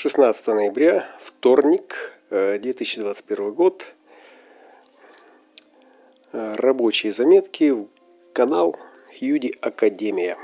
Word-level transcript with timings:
16 0.00 0.46
ноября, 0.46 1.08
вторник, 1.20 2.16
2021 2.30 3.52
год. 3.52 3.84
Рабочие 6.30 7.10
заметки, 7.10 7.74
канал 8.32 8.76
Хьюди 9.18 9.56
Академия. 9.60 10.38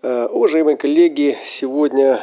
Уважаемые 0.00 0.76
коллеги, 0.76 1.38
сегодня 1.42 2.20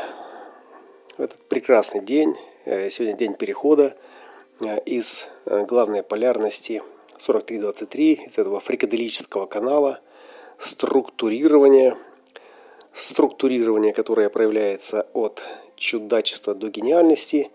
этот 1.17 1.43
прекрасный 1.49 1.99
день, 1.99 2.37
сегодня 2.63 3.17
день 3.17 3.33
перехода 3.33 3.97
из 4.85 5.27
главной 5.45 6.03
полярности 6.03 6.81
4323, 7.17 8.13
из 8.27 8.37
этого 8.37 8.61
фрикаделического 8.61 9.45
канала, 9.45 9.99
структурирования– 10.57 11.97
структурирование, 12.97 13.93
которое 13.93 14.29
проявляется 14.29 15.07
от 15.13 15.43
чудачества 15.75 16.55
до 16.55 16.69
гениальности. 16.69 17.51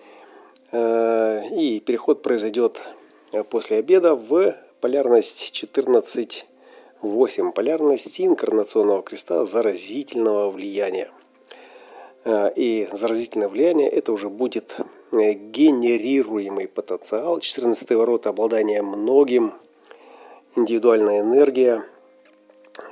Э, 0.71 1.43
и 1.51 1.81
переход 1.81 2.23
произойдет 2.23 2.83
э, 3.33 3.43
после 3.43 3.79
обеда 3.79 4.15
в 4.15 4.55
полярность 4.81 5.51
14.8, 5.53 7.53
полярность 7.53 8.21
инкарнационного 8.21 9.03
креста 9.03 9.45
заразительного 9.45 10.51
влияния. 10.51 11.11
Э, 12.25 12.53
и 12.55 12.89
заразительное 12.93 13.49
влияние 13.49 13.89
это 13.89 14.13
уже 14.13 14.29
будет 14.29 14.77
генерируемый 15.11 16.69
потенциал. 16.69 17.41
14 17.41 17.91
ворота 17.91 18.31
обладание 18.31 18.81
многим, 18.81 19.55
индивидуальная 20.55 21.21
энергия, 21.21 21.85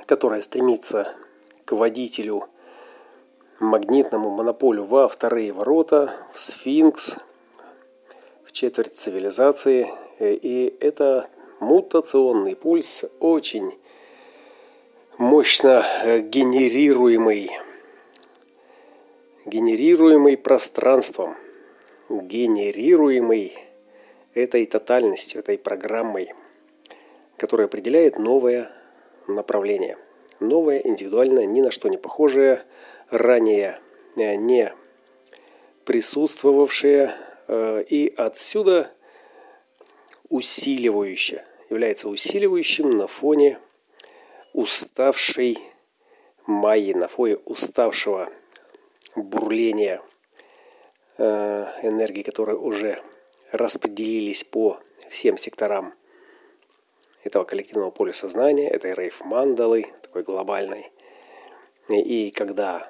которая 0.05 0.41
стремится 0.41 1.15
водителю 1.75 2.47
магнитному 3.59 4.29
монополю 4.29 4.83
во 4.85 5.07
вторые 5.07 5.53
ворота, 5.53 6.13
в 6.33 6.41
сфинкс, 6.41 7.17
в 8.43 8.51
четверть 8.51 8.97
цивилизации. 8.97 9.87
И 10.19 10.75
это 10.79 11.29
мутационный 11.59 12.55
пульс, 12.55 13.05
очень 13.19 13.77
мощно 15.17 15.85
генерируемый, 16.03 17.51
генерируемый 19.45 20.37
пространством, 20.37 21.35
генерируемый 22.09 23.57
этой 24.33 24.65
тотальностью, 24.65 25.39
этой 25.39 25.57
программой, 25.57 26.33
которая 27.37 27.67
определяет 27.67 28.17
новое 28.17 28.71
направление– 29.27 29.97
новое, 30.41 30.79
индивидуальное, 30.79 31.45
ни 31.45 31.61
на 31.61 31.71
что 31.71 31.87
не 31.87 31.97
похожее, 31.97 32.63
ранее 33.09 33.79
э, 34.15 34.35
не 34.35 34.73
присутствовавшее 35.85 37.13
э, 37.47 37.83
и 37.87 38.13
отсюда 38.15 38.91
усиливающее, 40.29 41.45
является 41.69 42.09
усиливающим 42.09 42.97
на 42.97 43.07
фоне 43.07 43.59
уставшей 44.53 45.59
Майи, 46.47 46.93
на 46.93 47.07
фоне 47.07 47.37
уставшего 47.45 48.29
бурления 49.15 50.01
э, 51.17 51.65
энергии, 51.83 52.23
которые 52.23 52.57
уже 52.57 53.01
распределились 53.51 54.43
по 54.43 54.79
всем 55.09 55.37
секторам 55.37 55.93
этого 57.23 57.43
коллективного 57.43 57.91
поля 57.91 58.13
сознания, 58.13 58.69
этой 58.69 58.93
рейф-мандалы, 58.93 59.87
такой 60.01 60.23
глобальной. 60.23 60.91
И 61.89 62.31
когда 62.31 62.89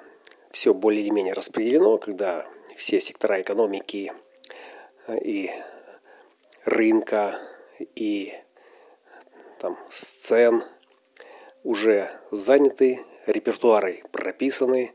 все 0.50 0.74
более 0.74 1.02
или 1.02 1.10
менее 1.10 1.34
распределено, 1.34 1.98
когда 1.98 2.46
все 2.76 3.00
сектора 3.00 3.40
экономики 3.40 4.12
э, 5.06 5.18
и 5.18 5.50
рынка 6.64 7.38
и 7.94 8.32
там, 9.58 9.78
сцен 9.90 10.62
уже 11.64 12.10
заняты, 12.30 13.04
репертуары 13.26 14.02
прописаны, 14.10 14.92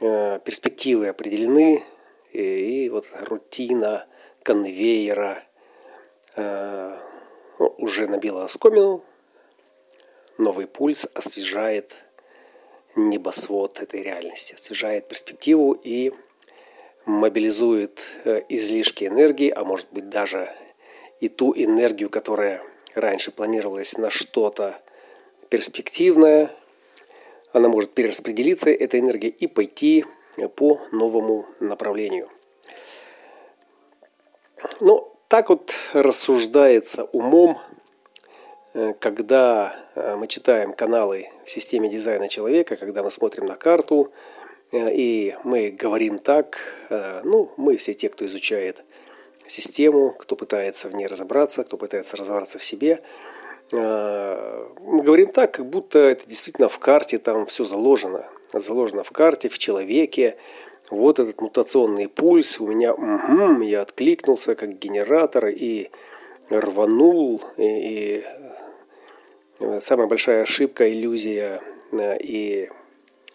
э, 0.00 0.38
перспективы 0.44 1.08
определены, 1.08 1.84
и, 2.32 2.84
и 2.84 2.88
вот 2.90 3.06
рутина 3.20 4.06
конвейера 4.42 5.42
э, 6.36 6.98
уже 7.58 8.06
набила 8.06 8.44
оскомину, 8.44 9.04
новый 10.38 10.66
пульс 10.66 11.06
освежает 11.14 11.94
небосвод 12.96 13.80
этой 13.80 14.02
реальности, 14.02 14.54
освежает 14.54 15.08
перспективу 15.08 15.72
и 15.72 16.12
мобилизует 17.06 18.00
э, 18.24 18.42
излишки 18.48 19.04
энергии, 19.04 19.50
а 19.50 19.64
может 19.64 19.88
быть 19.90 20.08
даже 20.08 20.54
и 21.20 21.28
ту 21.28 21.52
энергию, 21.54 22.10
которая 22.10 22.62
раньше 22.94 23.30
планировалась 23.30 23.96
на 23.98 24.10
что-то 24.10 24.80
перспективное, 25.48 26.50
она 27.52 27.68
может 27.68 27.92
перераспределиться, 27.94 28.70
эта 28.70 28.98
энергия, 28.98 29.28
и 29.28 29.46
пойти 29.46 30.04
по 30.56 30.80
новому 30.90 31.46
направлению. 31.60 32.28
Ну, 34.80 35.13
так 35.28 35.48
вот 35.48 35.74
рассуждается 35.92 37.04
умом, 37.04 37.58
э, 38.74 38.94
когда 38.98 39.76
э, 39.94 40.16
мы 40.16 40.28
читаем 40.28 40.72
каналы 40.72 41.30
в 41.44 41.50
системе 41.50 41.88
дизайна 41.88 42.28
человека, 42.28 42.76
когда 42.76 43.02
мы 43.02 43.10
смотрим 43.10 43.46
на 43.46 43.56
карту, 43.56 44.12
э, 44.72 44.94
и 44.94 45.34
мы 45.44 45.70
говорим 45.70 46.18
так, 46.18 46.58
ну, 47.24 47.50
мы 47.56 47.76
все 47.76 47.94
те, 47.94 48.08
кто 48.08 48.26
изучает 48.26 48.84
систему, 49.46 50.10
кто 50.10 50.36
пытается 50.36 50.88
в 50.88 50.94
ней 50.94 51.06
разобраться, 51.06 51.64
кто 51.64 51.76
пытается 51.76 52.16
разобраться 52.16 52.58
в 52.58 52.64
себе, 52.64 53.02
мы 53.72 55.02
говорим 55.02 55.32
так, 55.32 55.54
как 55.54 55.66
будто 55.66 55.98
это 55.98 56.26
действительно 56.26 56.68
в 56.68 56.78
карте 56.78 57.18
там 57.18 57.46
все 57.46 57.64
заложено. 57.64 58.26
Заложено 58.52 59.02
в 59.02 59.10
карте, 59.10 59.48
в 59.48 59.58
человеке, 59.58 60.36
вот 60.90 61.18
этот 61.18 61.40
мутационный 61.40 62.08
пульс 62.08 62.60
у 62.60 62.66
меня, 62.66 62.92
угу, 62.92 63.62
я 63.62 63.82
откликнулся 63.82 64.54
как 64.54 64.78
генератор 64.78 65.46
и 65.46 65.90
рванул. 66.50 67.42
И, 67.56 67.62
и 67.62 68.24
э, 69.60 69.80
самая 69.80 70.06
большая 70.06 70.42
ошибка, 70.42 70.90
иллюзия 70.90 71.60
э, 71.92 72.18
и 72.20 72.68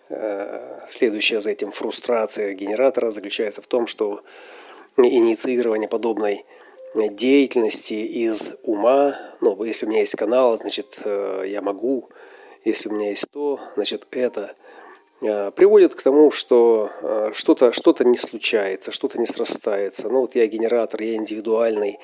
э, 0.09 0.79
следующая 0.88 1.41
за 1.41 1.51
этим 1.51 1.71
фрустрация 1.71 2.53
генератора 2.53 3.09
заключается 3.09 3.61
в 3.61 3.67
том, 3.67 3.88
что 3.88 4.21
инициирование 4.97 5.88
подобной 5.88 6.45
деятельности 6.95 7.93
из 7.93 8.51
ума, 8.63 9.15
ну, 9.41 9.63
если 9.63 9.85
у 9.85 9.89
меня 9.89 10.01
есть 10.01 10.15
канал, 10.15 10.57
значит, 10.57 10.97
я 11.05 11.61
могу, 11.61 12.09
если 12.65 12.89
у 12.89 12.93
меня 12.93 13.09
есть 13.09 13.29
то, 13.31 13.59
значит, 13.75 14.07
это– 14.11 14.55
Э, 14.58 14.58
приводит 15.19 15.96
к 15.96 16.02
тому, 16.02 16.31
что 16.31 16.91
э, 17.02 17.31
что-то 17.35 17.74
что 17.74 17.94
не 18.06 18.18
случается, 18.18 18.91
что-то 18.91 19.19
не 19.19 19.25
срастается. 19.25 20.09
Ну 20.09 20.22
вот 20.22 20.35
я 20.35 20.47
генератор, 20.47 21.02
я 21.02 21.16
индивидуальный, 21.16 22.00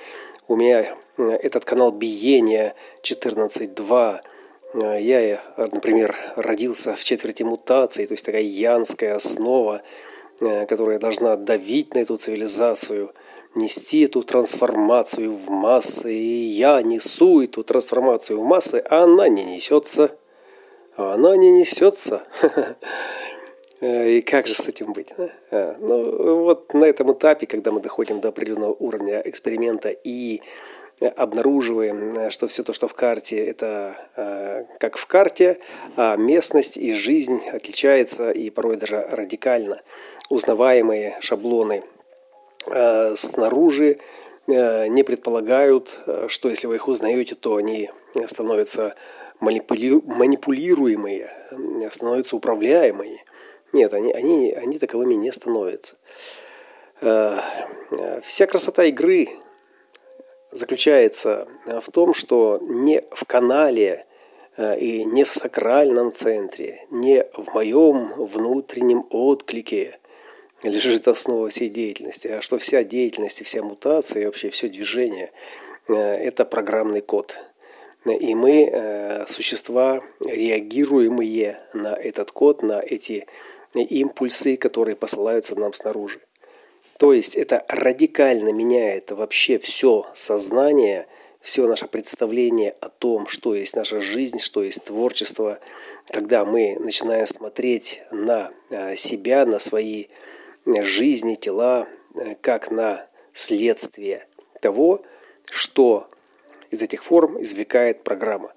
у 0.49 0.57
меня 0.57 0.95
э, 1.17 1.23
этот 1.23 1.63
канал 1.63 1.91
биения 1.91 2.75
14.2, 3.03 4.19
я, 4.99 5.41
например, 5.57 6.17
родился 6.35 6.97
в 6.97 7.03
четверти 7.05 7.43
мутации, 7.43 8.05
то 8.05 8.13
есть 8.13 8.25
такая 8.25 8.41
янская 8.41 9.15
основа, 9.15 9.83
которая 10.37 10.99
должна 10.99 11.37
давить 11.37 11.93
на 11.93 11.99
эту 11.99 12.17
цивилизацию, 12.17 13.13
нести 13.53 14.01
эту 14.01 14.21
трансформацию 14.23 15.33
в 15.33 15.49
массы. 15.49 16.13
И 16.13 16.49
я 16.49 16.81
несу 16.81 17.41
эту 17.41 17.63
трансформацию 17.63 18.41
в 18.41 18.43
массы, 18.43 18.83
а 18.89 19.03
она 19.03 19.29
не 19.29 19.45
несется– 19.45 20.11
а 20.97 21.13
она 21.13 21.35
не 21.37 21.51
несется. 21.51 22.23
И 23.81 24.21
как 24.21 24.47
же 24.47 24.55
с 24.55 24.67
этим 24.67 24.93
быть? 24.93 25.09
А, 25.51 25.75
ну, 25.79 26.43
вот 26.43 26.73
на 26.73 26.85
этом 26.85 27.11
этапе, 27.11 27.45
когда 27.45 27.71
мы 27.71 27.81
доходим 27.81 28.21
до 28.21 28.29
определенного 28.29 28.73
уровня 28.73 29.21
эксперимента 29.25 29.89
и 29.89 30.41
обнаруживаем, 30.99 32.31
что 32.31 32.47
все 32.47 32.63
то, 32.63 32.71
что 32.71 32.87
в 32.87 32.93
карте, 32.93 33.35
это 33.45 34.65
как 34.79 34.97
в 34.97 35.05
карте, 35.07 35.59
а 35.97 36.15
местность 36.15 36.77
и 36.77 36.93
жизнь 36.93 37.41
отличается 37.49 38.31
и 38.31 38.49
порой 38.49 38.77
даже 38.77 39.05
радикально. 39.11 39.81
Узнаваемые 40.29 41.17
шаблоны 41.19 41.83
снаружи 43.17 43.99
не 44.47 45.03
предполагают, 45.03 45.99
что 46.29 46.49
если 46.49 46.67
вы 46.67 46.75
их 46.75 46.87
узнаете, 46.87 47.35
то 47.35 47.57
они 47.57 47.89
становятся 48.25 48.95
манипули... 49.39 50.01
манипулируемые, 50.05 51.31
становятся 51.91 52.35
управляемые. 52.35 53.23
Нет, 53.73 53.93
они, 53.93 54.11
они, 54.13 54.51
они 54.51 54.79
таковыми 54.79 55.15
не 55.15 55.31
становятся. 55.31 55.95
Э, 57.01 57.39
вся 58.23 58.47
красота 58.47 58.85
игры 58.85 59.29
заключается 60.51 61.47
в 61.65 61.91
том, 61.91 62.13
что 62.13 62.59
не 62.61 63.03
в 63.11 63.25
канале 63.25 64.05
э, 64.55 64.79
и 64.79 65.03
не 65.03 65.23
в 65.23 65.31
сакральном 65.31 66.13
центре, 66.13 66.85
не 66.89 67.25
в 67.33 67.53
моем 67.53 68.13
внутреннем 68.15 69.05
отклике 69.09 69.99
лежит 70.63 71.07
основа 71.07 71.49
всей 71.49 71.69
деятельности, 71.69 72.27
а 72.27 72.41
что 72.41 72.57
вся 72.57 72.83
деятельность, 72.83 73.43
вся 73.43 73.61
мутация 73.61 74.23
и 74.23 74.25
вообще 74.25 74.49
все 74.49 74.69
движение– 74.69 75.31
это 75.87 76.45
программный 76.45 77.01
код. 77.01 77.37
И 78.05 78.35
мы 78.35 79.25
существа, 79.27 79.99
реагируемые 80.19 81.59
на 81.73 81.95
этот 81.95 82.31
код, 82.31 82.61
на 82.61 82.79
эти 82.79 83.25
импульсы, 83.73 84.57
которые 84.57 84.95
посылаются 84.95 85.55
нам 85.55 85.73
снаружи. 85.73 86.19
То 86.97 87.11
есть 87.11 87.35
это 87.35 87.65
радикально 87.67 88.53
меняет 88.53 89.11
вообще 89.11 89.57
все 89.57 90.07
сознание, 90.15 91.07
все 91.41 91.67
наше 91.67 91.87
представление 91.87 92.73
о 92.79 92.89
том, 92.89 93.27
что 93.27 93.53
есть 93.53 93.75
наша 93.75 94.01
жизнь, 94.01 94.39
что 94.39 94.63
есть 94.63 94.83
творчество, 94.85 95.59
когда 96.07 96.45
мы 96.45 96.77
начинаем 96.79 97.27
смотреть 97.27 98.01
на 98.11 98.51
э, 98.69 98.95
себя, 98.95 99.45
на 99.45 99.59
свои 99.59 100.05
э, 100.65 100.83
жизни, 100.83 101.35
тела, 101.35 101.87
э, 102.15 102.35
как 102.41 102.71
на 102.71 103.07
следствие 103.33 104.25
того, 104.61 105.03
что 105.51 106.09
из 106.75 106.83
этих 106.83 107.03
форм 107.03 107.41
извлекает 107.41 108.03
программа. 108.03 108.53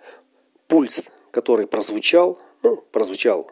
Пульс, 0.66 1.10
который 1.30 1.66
прозвучал, 1.66 2.38
ну, 2.62 2.76
прозвучал 2.92 3.50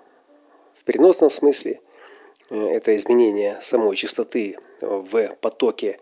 в 0.78 0.84
переносном 0.84 1.30
смысле, 1.30 1.80
это 2.50 2.94
изменение 2.96 3.58
самой 3.62 3.96
частоты 3.96 4.56
в 4.80 5.36
потоке 5.40 5.98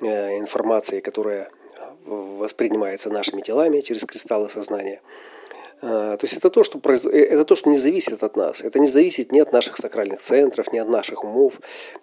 э, 0.00 0.38
информации, 0.38 1.00
которая 1.00 1.50
воспринимается 2.04 3.10
нашими 3.10 3.40
телами 3.40 3.80
через 3.80 4.04
кристаллы 4.04 4.50
сознания. 4.50 5.00
Э, 5.80 6.16
то 6.18 6.20
есть 6.22 6.36
это 6.36 6.50
то, 6.50 6.62
что 6.62 6.78
произ... 6.78 7.06
Э, 7.06 7.10
это 7.10 7.44
то, 7.44 7.56
что 7.56 7.70
не 7.70 7.78
зависит 7.78 8.22
от 8.22 8.36
нас. 8.36 8.62
Это 8.62 8.78
не 8.78 8.86
зависит 8.86 9.32
ни 9.32 9.40
от 9.40 9.52
наших 9.52 9.76
сакральных 9.76 10.20
центров, 10.20 10.72
ни 10.72 10.78
от 10.78 10.88
наших 10.88 11.24
умов. 11.24 11.54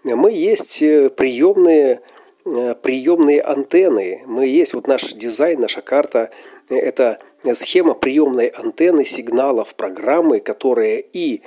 Мы 0.04 0.32
есть 0.32 0.80
приемные, 0.80 2.02
приемные 2.46 3.42
антенны. 3.42 4.24
Мы 4.26 4.48
есть 4.48 4.74
вот 4.74 4.88
наш 4.88 5.14
дизайн, 5.14 5.60
наша 5.60 5.82
карта. 5.82 6.30
Это 6.70 7.20
схема 7.54 7.94
приемной 7.96 8.48
антенны 8.48 9.04
сигналов 9.04 9.76
программы, 9.76 10.40
которые 10.40 11.02
и 11.02 11.42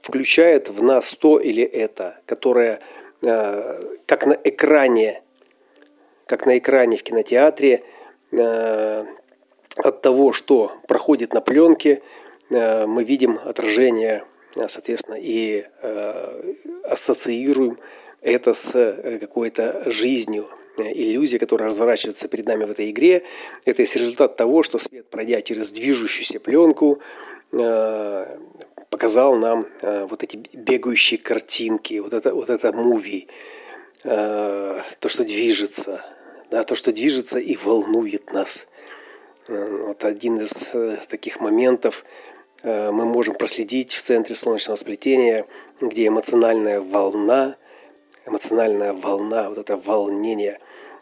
включает 0.00 0.68
в 0.68 0.82
нас 0.82 1.14
то 1.14 1.40
или 1.40 1.64
это, 1.64 2.18
которое 2.26 2.80
Э, 3.22 3.80
как 4.06 4.26
на 4.26 4.32
экране, 4.32 5.22
как 6.26 6.44
на 6.44 6.58
экране 6.58 6.96
в 6.96 7.04
кинотеатре, 7.04 7.84
э, 8.32 9.04
от 9.76 10.02
того, 10.02 10.32
что 10.32 10.72
проходит 10.88 11.32
на 11.32 11.40
пленке, 11.40 12.02
э, 12.50 12.86
мы 12.86 13.04
видим 13.04 13.38
отражение, 13.44 14.24
соответственно, 14.68 15.16
и 15.18 15.64
ассоциируем 16.84 17.78
это 18.22 18.54
с 18.54 18.72
какой-то 19.20 19.90
жизнью, 19.90 20.48
иллюзия, 20.78 21.38
которая 21.38 21.68
разворачивается 21.68 22.28
перед 22.28 22.46
нами 22.46 22.64
в 22.64 22.70
этой 22.70 22.90
игре. 22.90 23.24
Это 23.66 23.82
есть 23.82 23.94
результат 23.94 24.36
того, 24.36 24.62
что 24.62 24.78
свет, 24.78 25.06
пройдя 25.10 25.42
через 25.42 25.70
движущуюся 25.70 26.40
пленку, 26.40 27.02
показал 28.92 29.34
нам 29.36 29.66
э, 29.80 30.06
вот 30.08 30.22
эти 30.22 30.36
бегающие 30.54 31.18
картинки, 31.18 31.98
вот 31.98 32.12
это, 32.12 32.34
вот 32.34 32.50
это 32.50 32.72
муви, 32.72 33.26
э, 34.04 34.80
то, 35.00 35.08
что 35.08 35.24
движется, 35.24 36.04
да, 36.50 36.62
то, 36.62 36.74
что 36.74 36.92
движется 36.92 37.38
и 37.38 37.56
волнует 37.56 38.34
нас. 38.34 38.66
Э, 39.48 39.86
вот 39.86 40.04
один 40.04 40.40
из 40.40 40.68
э, 40.74 40.98
таких 41.08 41.40
моментов 41.40 42.04
э, 42.62 42.90
мы 42.90 43.06
можем 43.06 43.34
проследить 43.34 43.94
в 43.94 44.02
центре 44.02 44.34
солнечного 44.34 44.76
сплетения, 44.76 45.46
где 45.80 46.08
эмоциональная 46.08 46.82
волна, 46.82 47.56
эмоциональная 48.26 48.92
волна, 48.92 49.48
вот 49.48 49.58
это 49.58 49.76
волнение, 49.76 50.58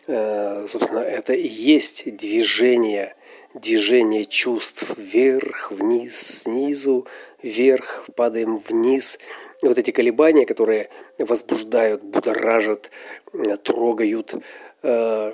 э, 0.06 0.66
собственно, 0.68 1.00
это 1.00 1.32
и 1.32 1.46
есть 1.46 2.16
движение, 2.16 3.14
движение 3.54 4.24
чувств 4.24 4.84
вверх, 4.96 5.70
вниз, 5.70 6.18
снизу, 6.18 7.06
вверх, 7.42 8.06
падаем 8.16 8.58
вниз. 8.58 9.18
И 9.62 9.66
вот 9.66 9.78
эти 9.78 9.90
колебания, 9.90 10.46
которые 10.46 10.88
возбуждают, 11.18 12.02
будоражат, 12.02 12.90
э, 13.32 13.56
трогают 13.56 14.34
э, 14.82 15.32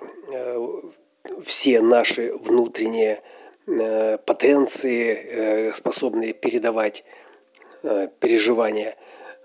все 1.44 1.80
наши 1.80 2.32
внутренние 2.34 3.20
потенции, 4.26 5.72
способные 5.74 6.32
передавать 6.32 7.04
переживания, 7.82 8.96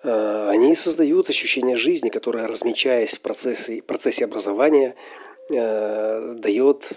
они 0.04 0.76
создают 0.76 1.30
ощущение 1.30 1.78
жизни, 1.78 2.10
которое, 2.10 2.48
размечаясь 2.48 3.18
в 3.18 3.22
процессе, 3.22 3.82
процессе 3.82 4.26
образования, 4.26 4.96
дает 5.50 6.92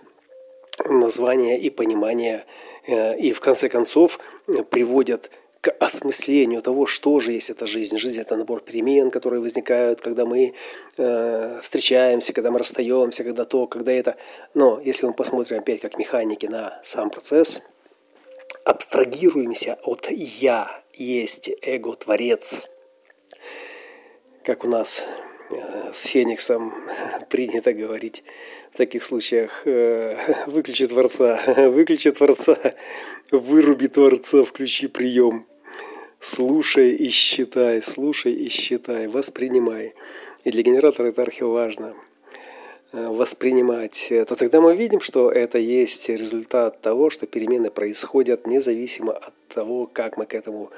название 0.89 1.59
и 1.59 1.71
понимание, 1.71 2.45
и 2.87 3.33
в 3.33 3.41
конце 3.41 3.69
концов 3.69 4.19
приводят 4.71 5.31
к 5.65 5.71
осмыслению 5.81 6.61
того, 6.61 6.85
что 6.85 7.21
же 7.21 7.33
есть 7.33 7.49
эта 7.49 7.67
жизнь. 7.67 7.97
Жизнь– 7.97 8.21
это 8.23 8.37
набор 8.37 8.61
перемен, 8.61 9.11
которые 9.11 9.41
возникают, 9.41 10.03
когда 10.03 10.27
мы 10.27 10.53
э, 10.99 11.61
встречаемся, 11.63 12.35
когда 12.35 12.51
мы 12.51 12.59
расстаемся, 12.59 13.25
когда 13.25 13.47
то, 13.47 13.67
когда 13.67 13.91
это. 13.91 14.17
Но 14.53 14.79
если 14.85 15.07
мы 15.07 15.15
посмотрим 15.15 15.61
опять 15.61 15.81
как 15.81 15.97
механики 15.97 16.45
на 16.45 16.83
сам 16.85 17.09
процесс, 17.09 17.63
абстрагируемся 18.65 19.79
от 19.85 20.11
«я», 20.11 20.83
есть 20.93 21.51
эго-творец, 21.63 22.67
как 24.45 24.65
у 24.65 24.69
нас 24.69 25.05
э, 25.51 25.93
с 25.93 26.03
Фениксом 26.05 26.75
принято 27.31 27.73
говорить 27.73 28.23
в 28.73 28.77
таких 28.77 29.03
случаях 29.03 29.63
э, 29.65 30.17
выключи 30.47 30.87
Творца, 30.87 31.41
выключи 31.71 32.11
Творца, 32.11 32.57
выруби 33.31 33.87
Творца, 33.87 34.45
включи 34.45 34.87
прием. 34.87 35.47
Слушай 36.21 36.93
и 36.93 37.09
считай, 37.09 37.83
слушай 37.83 38.33
и 38.33 38.49
считай, 38.49 39.09
воспринимай. 39.09 39.95
И 40.45 40.51
для 40.51 40.63
генератора 40.63 41.09
это 41.09 41.23
архиважно 41.23 41.95
э, 42.93 43.09
воспринимать, 43.09 44.09
то 44.11 44.37
тогда 44.37 44.61
мы 44.61 44.77
видим, 44.77 45.01
что 45.01 45.31
это 45.31 45.59
есть 45.59 46.09
результат 46.11 46.83
того, 46.83 47.09
что 47.09 47.27
перемены 47.27 47.71
происходят 47.71 48.47
независимо 48.47 49.13
от 49.13 49.35
того, 49.49 49.87
как 49.87 50.19
мы 50.19 50.27
к 50.27 50.35
этому 50.35 50.71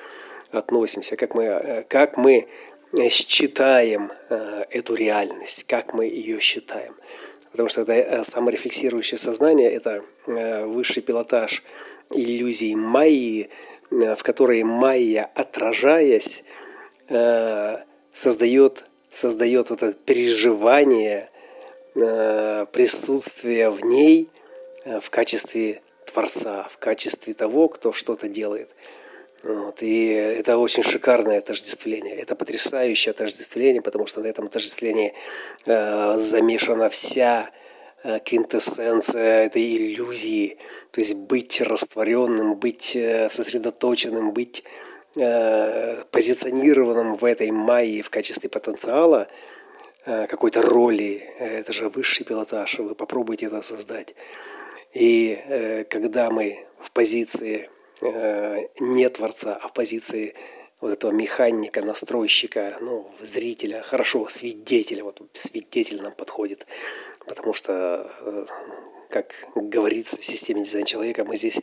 относимся, 0.53 1.17
как 1.17 1.35
мы, 1.35 1.85
как 1.89 2.17
мы 2.17 2.47
считаем 3.11 4.13
э, 4.29 4.65
эту 4.71 4.95
реальность, 4.95 5.65
как 5.65 5.95
мы 5.95 6.07
ее 6.07 6.41
считаем. 6.41 6.95
Потому 7.51 7.69
что 7.69 7.83
это 7.83 8.25
саморефлексирующее 8.25 9.19
сознание– 9.19 9.71
это 9.73 10.05
высший 10.27 11.03
пилотаж 11.03 11.63
иллюзий 12.11 12.75
майи, 12.75 13.51
Э, 13.91 14.17
в 14.17 14.23
которой 14.23 14.63
майя, 14.63 15.31
отражаясь, 15.35 16.43
э, 17.09 17.77
создает, 18.13 18.85
создает 19.11 19.71
вот 19.71 19.83
это 19.83 19.99
переживание 19.99 21.31
э, 21.95 22.67
присутствия 22.73 23.71
в 23.71 23.85
ней 23.85 24.29
в 24.85 25.11
качестве 25.11 25.83
Творца, 26.07 26.69
в 26.71 26.79
качестве 26.79 27.35
того, 27.35 27.69
кто 27.69 27.93
что-то 27.93 28.29
делает. 28.29 28.71
Вот. 29.43 29.83
И 29.83 30.09
это 30.09 30.59
очень 30.59 30.83
шикарное 30.83 31.39
отождествление. 31.39 32.15
Это 32.17 32.35
потрясающее 32.35 33.11
отождествление, 33.11 33.83
потому 33.83 34.07
что 34.07 34.21
на 34.21 34.27
этом 34.27 34.47
отождествлении 34.47 35.15
э, 35.67 36.17
замешана 36.19 36.89
вся 36.91 37.51
Э, 38.07 38.21
квинтэссенция 38.21 39.47
этой 39.47 39.77
иллюзии, 39.77 40.59
то 40.93 41.01
есть 41.01 41.15
быть 41.15 41.61
растворенным, 41.61 42.55
быть 42.55 42.95
э, 42.95 43.29
сосредоточенным, 43.31 44.33
быть 44.33 44.63
э, 45.17 46.05
позиционированным 46.13 47.17
в 47.17 47.25
этой 47.25 47.51
майе 47.51 48.03
в 48.03 48.11
качестве 48.11 48.49
потенциала 48.49 49.29
какой-то 50.05 50.63
роли, 50.63 51.15
это 51.41 51.73
же 51.73 51.89
высший 51.89 52.25
пилотаж, 52.25 52.79
вы 52.79 52.95
попробуйте 52.95 53.47
это 53.47 53.61
создать. 53.61 54.15
И 54.93 55.85
когда 55.91 56.31
мы 56.31 56.65
в 56.79 56.93
позиции 56.93 57.69
не 58.01 59.09
Творца, 59.09 59.59
а 59.61 59.69
в 59.69 59.73
позиции 59.73 60.35
вот 60.81 60.93
этого 60.93 61.11
механика, 61.11 61.83
настройщика, 61.83 62.77
ну, 62.81 63.11
зрителя, 63.21 63.83
хорошо, 63.83 64.29
свидетеля, 64.29 65.05
вот 65.05 65.23
свидетель 65.33 66.03
нам 66.03 66.13
подходит, 66.13 66.67
потому 67.27 67.55
что, 67.55 68.11
э, 68.21 68.47
как 69.09 69.35
говорится 69.55 70.21
в 70.21 70.25
системе 70.25 70.65
дизайна 70.65 70.87
человека, 70.87 71.25
мы 71.25 71.37
здесь 71.37 71.61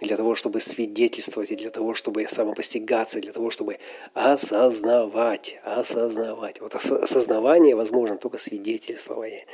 для 0.00 0.16
того, 0.16 0.34
чтобы 0.34 0.60
свидетельствовать, 0.60 1.50
и 1.50 1.56
для 1.56 1.70
того, 1.70 1.94
чтобы 1.94 2.26
самопостигаться, 2.28 3.20
для 3.20 3.32
того, 3.32 3.50
чтобы 3.50 3.78
осознавать, 4.14 5.58
осознавать. 5.64 6.60
Вот 6.60 6.74
осознавание 6.74 7.74
возможно 7.74 8.16
только 8.16 8.38
свидетельствование, 8.38 9.46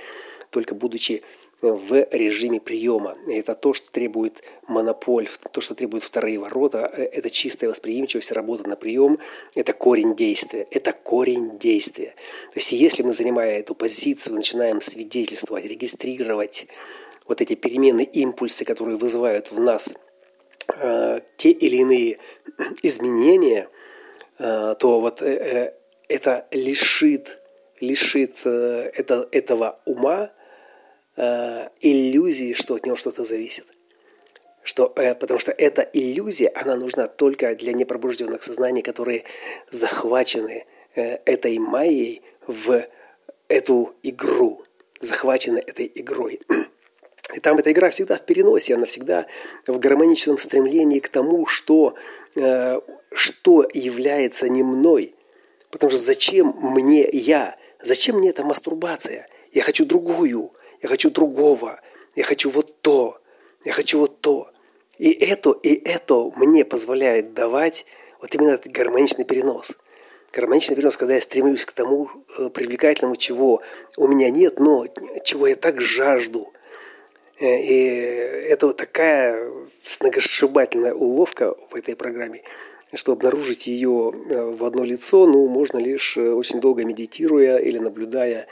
только 0.50 0.74
будучи 0.74 1.22
в 1.60 2.06
режиме 2.12 2.60
приема. 2.60 3.16
Это 3.28 3.54
то, 3.54 3.74
что 3.74 3.90
требует 3.90 4.42
монополь, 4.68 5.28
то, 5.52 5.60
что 5.60 5.74
требует 5.74 6.04
вторые 6.04 6.38
ворота. 6.38 6.90
Э, 6.92 7.02
это 7.04 7.30
чистая 7.30 7.70
восприимчивость, 7.70 8.30
работа 8.32 8.68
на 8.68 8.76
прием. 8.76 9.18
Это 9.54 9.72
корень 9.72 10.14
действия. 10.14 10.66
Это 10.70 10.92
корень 10.92 11.58
действия. 11.58 12.14
То 12.52 12.56
есть 12.56 12.72
если 12.72 13.02
мы, 13.02 13.12
занимая 13.12 13.60
эту 13.60 13.74
позицию, 13.74 14.36
начинаем 14.36 14.80
свидетельствовать, 14.80 15.64
регистрировать 15.64 16.66
вот 17.26 17.40
эти 17.40 17.54
перемены, 17.54 18.02
импульсы, 18.04 18.64
которые 18.64 18.96
вызывают 18.96 19.50
в 19.50 19.58
нас 19.58 19.94
э, 20.68 21.20
те 21.36 21.50
или 21.50 21.76
иные 21.78 22.18
изменения, 22.82 23.68
э, 24.38 24.74
то 24.78 25.00
вот 25.00 25.22
э, 25.22 25.26
э 25.26 25.72
это 26.08 26.46
лишит, 26.52 27.38
лишит 27.80 28.36
э, 28.44 28.90
это, 28.94 29.28
этого 29.30 29.78
ума 29.84 30.30
э, 31.18 31.68
иллюзии, 31.80 32.54
что 32.54 32.74
от 32.74 32.86
него 32.86 32.96
что-то 32.96 33.24
зависит. 33.24 33.66
Что, 34.62 34.92
э, 34.96 35.14
потому 35.14 35.40
что 35.40 35.52
эта 35.52 35.82
иллюзия, 35.82 36.50
она 36.54 36.76
нужна 36.76 37.08
только 37.08 37.54
для 37.54 37.72
непробужденных 37.72 38.42
сознаний, 38.42 38.82
которые 38.82 39.24
захвачены 39.70 40.64
э, 40.94 41.18
этой 41.24 41.58
майей 41.58 42.22
в 42.46 42.86
эту 43.48 43.94
игру, 44.02 44.62
захвачены 45.00 45.58
этой 45.58 45.90
игрой. 45.94 46.40
И 47.34 47.40
там 47.40 47.58
эта 47.58 47.72
игра 47.72 47.90
всегда 47.90 48.16
в 48.16 48.24
переносе, 48.24 48.74
она 48.74 48.86
всегда 48.86 49.26
в 49.66 49.78
гармоничном 49.78 50.38
стремлении 50.38 51.00
к 51.00 51.08
тому, 51.08 51.46
что, 51.46 51.94
э, 52.36 52.80
что 53.12 53.68
является 53.74 54.48
не 54.48 54.62
мной. 54.62 55.14
Потому 55.70 55.90
что 55.90 56.00
зачем 56.00 56.54
мне 56.60 57.08
я? 57.12 57.56
Зачем 57.82 58.18
мне 58.18 58.30
эта 58.30 58.44
мастурбация? 58.44 59.28
Я 59.52 59.62
хочу 59.62 59.84
другую, 59.84 60.52
я 60.82 60.88
хочу 60.88 61.10
другого, 61.10 61.80
я 62.14 62.24
хочу 62.24 62.50
вот 62.50 62.80
то, 62.80 63.20
я 63.64 63.72
хочу 63.72 63.98
вот 63.98 64.20
то. 64.20 64.50
И 64.98 65.10
это, 65.10 65.52
и 65.62 65.74
это 65.88 66.30
мне 66.36 66.64
позволяет 66.64 67.34
давать 67.34 67.86
вот 68.20 68.34
именно 68.34 68.50
этот 68.50 68.72
гармоничный 68.72 69.24
перенос. 69.24 69.72
Гармоничный 70.32 70.76
перенос, 70.76 70.96
когда 70.96 71.14
я 71.14 71.22
стремлюсь 71.22 71.64
к 71.64 71.72
тому 71.72 72.08
э, 72.38 72.48
привлекательному, 72.50 73.16
чего 73.16 73.62
у 73.96 74.08
меня 74.08 74.28
нет, 74.30 74.58
но 74.58 74.86
чего 75.24 75.46
я 75.46 75.56
так 75.56 75.80
жажду– 75.80 76.52
Э, 77.40 77.60
и 77.60 77.74
это 78.48 78.66
вот 78.66 78.76
такая 78.76 79.50
сногосшибательная 79.84 80.94
уловка 80.94 81.54
в 81.70 81.74
этой 81.74 81.94
программе, 81.94 82.42
что 82.94 83.12
обнаружить 83.12 83.66
ее 83.66 84.12
э, 84.12 84.44
в 84.50 84.64
одно 84.64 84.84
лицо, 84.84 85.26
ну, 85.26 85.46
можно 85.46 85.78
лишь 85.78 86.16
очень 86.16 86.60
долго 86.60 86.84
медитируя 86.84 87.58
или 87.58 87.78
наблюдая 87.78 88.46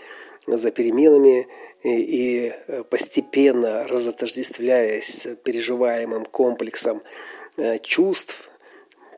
за 0.46 0.70
переменами 0.70 1.48
и 1.94 2.52
постепенно 2.90 3.86
разотождествляясь 3.86 5.22
с 5.22 5.34
переживаемым 5.36 6.24
комплексом 6.24 7.02
чувств, 7.82 8.48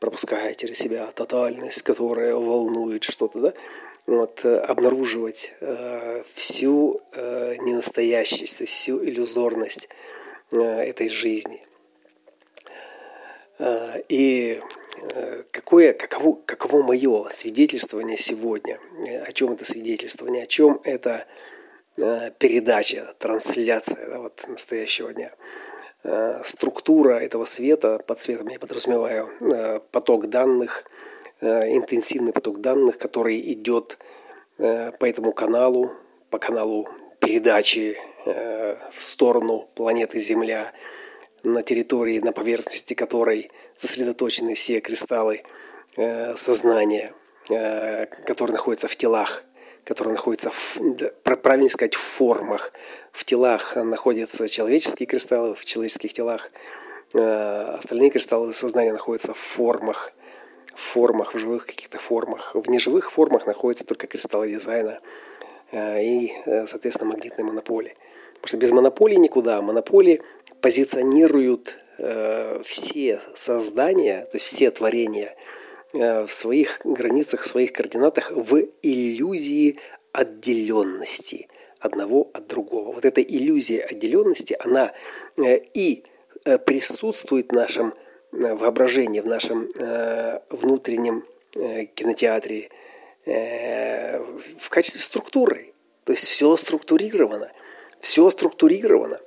пропуская 0.01 0.55
через 0.55 0.79
себя 0.79 1.07
тотальность, 1.13 1.83
которая 1.83 2.35
волнует 2.35 3.05
что-то, 3.05 3.41
да, 3.41 3.55
вот, 4.07 4.41
э, 4.45 4.57
обнаруживать 4.61 5.53
э, 5.61 6.23
всю 6.35 7.03
э, 7.13 7.57
ненастоящесть, 7.61 8.67
всю 8.67 9.05
иллюзорность 9.05 9.89
э, 10.51 10.59
этой 10.59 11.11
жизни. 11.11 11.63
Э, 13.59 14.01
и 14.09 14.63
э, 15.15 15.43
какое, 15.51 15.93
каково, 15.93 16.39
каково 16.47 16.83
мое 16.83 17.29
свидетельствование 17.31 18.17
сегодня? 18.17 18.81
Э, 19.07 19.25
о 19.25 19.33
чем 19.33 19.53
это 19.53 19.67
свидетельствование? 19.67 20.45
О 20.45 20.47
чем 20.47 20.81
это 20.85 21.11
э, 21.11 21.48
передача, 22.39 23.15
трансляция 23.19 24.09
да, 24.09 24.19
вот, 24.21 24.45
настоящего 24.49 25.13
дня? 25.13 25.33
Э, 26.05 26.43
структура 26.45 27.19
этого 27.19 27.45
света, 27.45 27.99
под 28.07 28.21
светом 28.21 28.49
я 28.49 28.59
подразумеваю 28.59 29.31
э, 29.41 29.81
поток 29.91 30.29
данных– 30.29 30.85
Э, 31.41 31.71
интенсивный 31.71 32.33
поток 32.33 32.61
данных, 32.61 32.99
который 32.99 33.41
идет 33.53 33.97
э, 34.59 34.91
по 34.91 35.05
этому 35.05 35.33
каналу, 35.33 35.93
по 36.31 36.39
каналу 36.39 36.89
передачи 37.21 37.97
э, 38.27 38.77
в 38.93 39.01
сторону 39.01 39.69
планеты 39.77 40.19
Земля, 40.19 40.73
на 41.45 41.63
территории, 41.63 42.19
на 42.19 42.33
поверхности 42.33 42.95
которой 42.95 43.53
сосредоточены 43.77 44.55
все 44.55 44.81
кристаллы 44.81 45.45
сознания, 46.37 47.15
которые 47.47 48.55
находятся 48.55 48.89
в 48.89 48.97
телах, 48.97 49.45
которые 49.89 50.13
находятся, 50.13 50.51
в, 50.51 50.79
правильно 51.25 51.71
сказать, 51.71 51.95
в 51.95 52.01
формах. 52.01 52.73
В 53.11 53.25
телах 53.25 53.75
находятся 53.75 54.49
человеческие 54.49 55.07
кристаллы, 55.07 55.55
в 55.55 55.65
человеческих 55.65 56.13
телах 56.13 56.51
остальные 57.15 58.11
кристаллы 58.11 58.53
сознания 58.53 58.93
находятся 58.93 59.33
в 59.33 59.39
формах 59.39 60.13
формах, 60.79 61.35
в 61.35 61.39
живых 61.39 61.67
каких-то 61.67 61.99
формах. 61.99 62.55
В 62.55 62.71
неживых 62.71 63.11
формах 63.11 63.47
находятся 63.47 63.85
только 63.87 64.07
кристаллы 64.07 64.51
дизайна 64.51 65.01
э, 65.73 66.03
и, 66.03 66.33
э, 66.47 66.67
соответственно, 66.67 67.11
магнитные 67.11 67.45
монополии. 67.45 67.97
Потому 68.35 68.49
что 68.49 68.57
без 68.59 68.71
монополий 68.71 69.17
никуда. 69.17 69.61
Монополии 69.61 70.23
позиционируют 70.61 71.77
э, 71.99 72.63
все 72.65 73.21
создания, 73.35 74.21
то 74.31 74.37
есть 74.37 74.47
все 74.47 74.71
творения 74.71 75.35
в 75.93 76.29
своих 76.31 76.81
границах, 76.85 77.43
в 77.43 77.47
своих 77.47 77.73
координатах 77.73 78.31
в 78.31 78.67
иллюзии 78.83 79.79
отделенности 80.13 81.49
одного 81.81 82.31
от 82.35 82.47
другого. 82.47 82.93
Вот 82.93 83.05
эта 83.05 83.23
иллюзия 83.23 83.83
отделенности, 83.85 84.57
она 84.59 84.93
и 85.37 86.05
присутствует 86.67 87.53
в 87.53 87.55
нашем 87.55 87.95
Э, 88.33 88.55
воображение 88.55 89.23
в 89.23 89.27
нашем 89.27 89.69
э, 89.79 90.41
внутреннем 90.51 91.25
э, 91.55 91.87
кинотеатре 91.87 92.69
э, 93.25 94.19
в 94.59 94.69
качестве 94.69 95.01
структуры. 95.01 95.73
То 96.05 96.13
есть 96.13 96.25
все 96.25 96.57
структурировано. 96.57 97.51
Все 98.01 98.29
структурировано. 98.31 99.21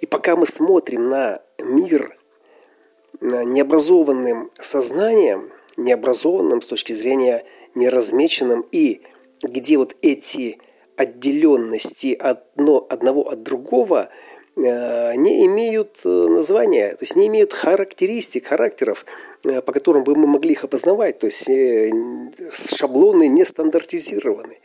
И 0.00 0.06
пока 0.06 0.36
мы 0.36 0.46
смотрим 0.46 1.08
на 1.08 1.40
мир 1.58 2.18
необразованным 3.20 4.50
сознанием, 4.60 5.50
необразованным 5.78 6.60
с 6.60 6.66
точки 6.66 6.92
зрения 6.92 7.44
неразмеченным, 7.74 8.66
и 8.72 9.00
где 9.42 9.78
вот 9.78 9.96
эти 10.02 10.58
отделенности 10.96 12.14
одно, 12.14 12.86
одного 12.88 13.28
от 13.28 13.42
другого– 13.42 14.10
Э, 14.58 15.14
не 15.14 15.46
имеют 15.46 16.00
э, 16.04 16.08
названия, 16.08 16.90
то 16.90 17.04
есть 17.04 17.14
не 17.14 17.28
имеют 17.28 17.52
характеристик, 17.52 18.48
характеров, 18.48 19.04
э, 19.44 19.62
по 19.62 19.72
которым 19.72 20.02
бы 20.02 20.16
мы 20.16 20.26
могли 20.26 20.52
их 20.52 20.64
опознавать, 20.64 21.20
то 21.20 21.26
есть 21.26 21.48
шаблоны 22.76 23.28
не 23.28 23.44
стандартизированы. 23.44 24.58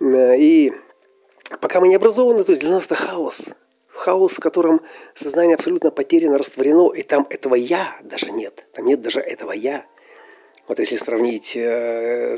И 0.00 0.72
пока 1.60 1.80
мы 1.80 1.88
не 1.88 1.96
образованы, 1.96 2.42
то 2.42 2.52
есть 2.52 2.62
для 2.62 2.70
нас 2.70 2.86
это 2.86 2.94
хаос. 2.94 3.50
Хаос, 4.00 4.34
в 4.34 4.40
котором 4.40 4.80
сознание 5.14 5.54
абсолютно 5.54 5.90
потеряно, 5.90 6.38
растворено, 6.38 6.92
и 6.92 7.02
там 7.02 7.26
этого 7.30 7.54
«я» 7.54 7.96
даже 8.02 8.30
нет. 8.30 8.66
Там 8.72 8.86
нет 8.86 9.02
даже 9.02 9.20
этого 9.20 9.52
«я». 9.52 9.84
Вот 10.68 10.78
если 10.78 10.96
сравнить 10.96 11.52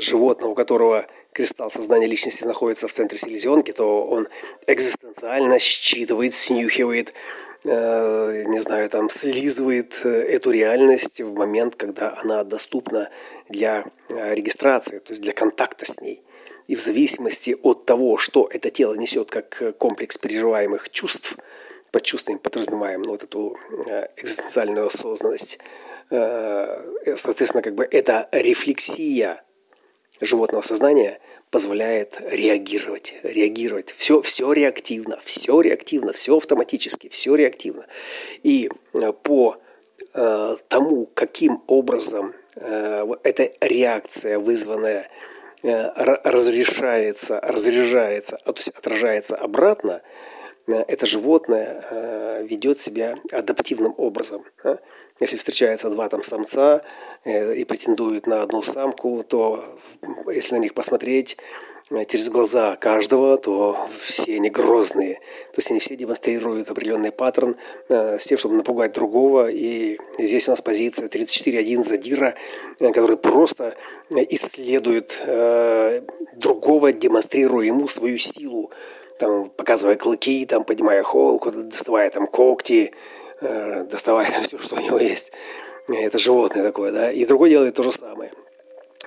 животное, 0.01 0.49
у 0.49 0.55
которого 0.55 1.05
кристалл 1.33 1.69
сознания 1.69 2.07
личности 2.07 2.45
находится 2.45 2.87
в 2.87 2.93
центре 2.93 3.17
селезенки, 3.17 3.71
то 3.71 4.05
он 4.05 4.27
экзистенциально 4.67 5.59
считывает, 5.59 6.33
снюхивает, 6.33 7.13
э, 7.63 8.43
не 8.47 8.59
знаю, 8.61 8.89
там, 8.89 9.09
слизывает 9.09 9.99
э, 10.03 10.09
эту 10.09 10.51
реальность 10.51 11.21
в 11.21 11.33
момент, 11.35 11.75
когда 11.75 12.17
она 12.23 12.43
доступна 12.43 13.09
для 13.49 13.85
э, 14.09 14.33
регистрации, 14.33 14.99
то 14.99 15.11
есть 15.11 15.21
для 15.21 15.33
контакта 15.33 15.85
с 15.85 15.99
ней. 15.99 16.21
И 16.67 16.75
в 16.75 16.81
зависимости 16.81 17.57
от 17.61 17.85
того, 17.85 18.17
что 18.17 18.47
это 18.51 18.69
тело 18.69 18.95
несет 18.95 19.29
как 19.29 19.77
комплекс 19.77 20.17
переживаемых 20.17 20.89
чувств, 20.89 21.37
под 21.91 22.03
чувствами 22.03 22.37
подразумеваем 22.37 23.03
ну, 23.03 23.11
вот 23.11 23.23
эту 23.23 23.55
экзистенциальную 24.17 24.87
осознанность, 24.87 25.59
соответственно, 26.09 27.61
как 27.61 27.75
бы 27.75 27.87
это 27.89 28.29
рефлексия 28.31 29.43
животного 30.19 30.61
сознания 30.61 31.19
позволяет 31.53 32.17
реагировать, 32.31 33.13
реагировать. 33.21 33.93
Все, 33.95 34.23
все 34.23 34.51
реактивно, 34.53 35.19
все 35.23 35.61
реактивно, 35.61 36.11
все 36.13 36.35
автоматически, 36.35 37.09
все 37.09 37.35
реактивно. 37.35 37.85
И 38.41 38.71
э, 38.93 39.13
по 39.21 39.57
э, 40.15 40.55
тому, 40.67 41.05
каким 41.13 41.61
образом 41.67 42.33
э, 42.55 43.05
эта 43.21 43.51
реакция, 43.61 44.39
вызванная, 44.39 45.01
э, 45.01 45.32
разрешается, 45.63 47.39
разряжается, 47.41 48.37
а, 48.43 48.51
то 48.51 48.59
есть 48.59 48.69
отражается 48.69 49.35
обратно, 49.35 50.01
э, 50.67 50.73
это 50.87 51.05
животное 51.05 51.85
э, 51.89 52.43
ведет 52.43 52.79
себя 52.79 53.15
адаптивным 53.31 53.93
образом. 53.97 54.43
Если 55.19 55.37
встречаются 55.37 55.89
два 55.89 56.09
там 56.09 56.23
самца 56.23 56.81
э, 57.23 57.55
и 57.55 57.63
претендуют 57.63 58.27
на 58.27 58.41
одну 58.41 58.61
самку, 58.61 59.23
то 59.23 59.79
если 60.27 60.55
на 60.55 60.59
них 60.59 60.73
посмотреть, 60.73 61.37
э, 61.37 61.72
через 61.89 62.29
глаза 62.29 62.75
каждого, 62.75 63.37
то 63.37 63.77
все 63.99 64.35
они 64.35 64.49
грозные. 64.49 65.15
То 65.15 65.57
есть 65.57 65.69
они 65.69 65.79
все 65.79 65.95
демонстрируют 65.95 66.69
определенный 66.69 67.11
паттерн 67.11 67.55
э, 67.89 68.19
с 68.19 68.25
тем, 68.25 68.37
чтобы 68.37 68.55
напугать 68.55 68.93
другого. 68.93 69.49
И 69.49 69.99
здесь 70.17 70.47
у 70.47 70.51
нас 70.51 70.61
позиция 70.61 71.07
34.1 71.07 71.83
задира, 71.83 72.35
э, 72.79 72.91
который 72.91 73.17
просто 73.17 73.75
исследует 74.09 75.19
э, 75.25 76.01
другого, 76.35 76.91
демонстрируя 76.93 77.65
ему 77.65 77.87
свою 77.87 78.17
силу. 78.17 78.71
Там, 79.19 79.49
показывая 79.49 79.95
клыки, 79.95 80.45
там, 80.45 80.63
поднимая 80.63 81.03
холку, 81.03 81.51
доставая 81.51 82.09
там 82.09 82.27
когти, 82.27 82.93
э, 83.41 83.83
доставая 83.83 84.31
все, 84.47 84.57
что 84.57 84.75
у 84.75 84.79
него 84.79 84.97
есть. 84.99 85.31
Это 85.87 86.17
животное 86.17 86.63
такое, 86.63 86.91
да. 86.91 87.11
И 87.11 87.25
другой 87.25 87.49
делает 87.49 87.75
то 87.75 87.83
же 87.83 87.91
самое. 87.91 88.31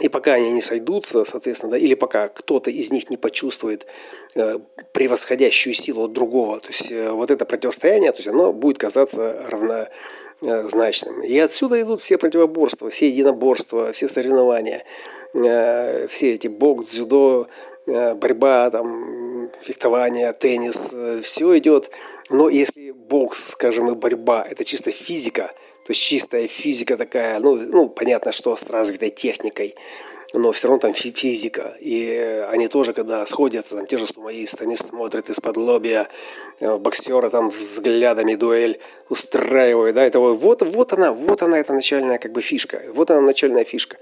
И 0.00 0.09
пока 0.11 0.35
они 0.35 0.53
не 0.53 0.61
сойдутся, 0.61 1.25
соответственно, 1.25 1.73
да, 1.73 1.79
или 1.79 1.95
пока 1.95 2.29
кто-то 2.29 2.71
из 2.71 2.93
них 2.93 3.09
не 3.09 3.17
почувствует 3.17 3.87
э, 4.35 4.59
превосходящую 4.93 5.73
силу 5.73 6.05
от 6.05 6.12
другого, 6.12 6.61
то 6.61 6.69
есть 6.69 6.93
э, 6.93 7.11
вот 7.11 7.31
это 7.31 7.47
противостояние, 7.47 8.12
то 8.12 8.19
есть 8.19 8.29
оно 8.29 8.53
будет 8.53 8.76
казаться 8.76 9.43
равнозначным. 9.49 11.23
И 11.23 11.38
отсюда 11.38 11.81
идут 11.81 12.03
все 12.03 12.19
противоборства, 12.19 12.91
все 12.91 13.09
единоборства, 13.09 13.93
все 13.93 14.07
соревнования, 14.09 14.85
э, 15.33 16.07
все 16.09 16.35
эти 16.35 16.49
бокс, 16.49 16.91
дзюдо, 16.91 17.49
э, 17.87 18.15
борьба, 18.15 18.69
там, 18.69 19.50
фехтование, 19.62 20.35
теннис, 20.35 20.91
э, 20.93 21.21
все 21.23 21.57
идет. 21.57 21.91
Но 22.29 22.50
если 22.50 22.91
бокс, 22.91 23.53
скажем, 23.53 23.91
и 23.91 23.95
борьба– 23.95 24.47
это 24.50 24.62
чисто 24.62 24.91
физика– 24.91 25.53
то 25.87 25.93
есть 25.93 26.02
чистая 26.02 26.49
физика 26.49 26.97
такая, 26.97 27.38
ну, 27.38 27.55
ну 27.55 27.88
понятно, 27.88 28.33
что 28.33 28.57
с 28.57 28.69
развитой 28.69 29.11
техникой, 29.11 29.76
но 30.33 30.50
все 30.50 30.66
равно 30.66 30.81
там 30.81 30.95
физика. 30.95 31.76
И 31.81 32.45
они 32.50 32.66
тоже, 32.66 32.93
когда 32.93 33.25
сходятся, 33.25 33.76
там 33.76 33.87
те 33.87 33.97
же 33.97 34.05
сумоисты, 34.05 34.64
они 34.64 34.76
смотрят 34.76 35.31
из-под 35.31 35.57
лобия, 35.57 36.09
э, 36.59 36.76
боксера 36.76 37.31
там 37.31 37.50
взглядами 37.50 38.35
дуэль 38.35 38.81
устраивают, 39.09 39.95
да, 39.95 40.05
это 40.05 40.19
вот, 40.19 40.62
вот 40.62 40.93
она, 40.93 41.12
вот 41.12 41.43
она, 41.43 41.57
эта 41.61 41.73
начальная 41.73 42.19
как 42.19 42.33
бы 42.33 42.43
фишка, 42.43 42.83
вот 42.93 43.12
она 43.12 43.21
начальная 43.21 43.62
фишка. 43.62 43.97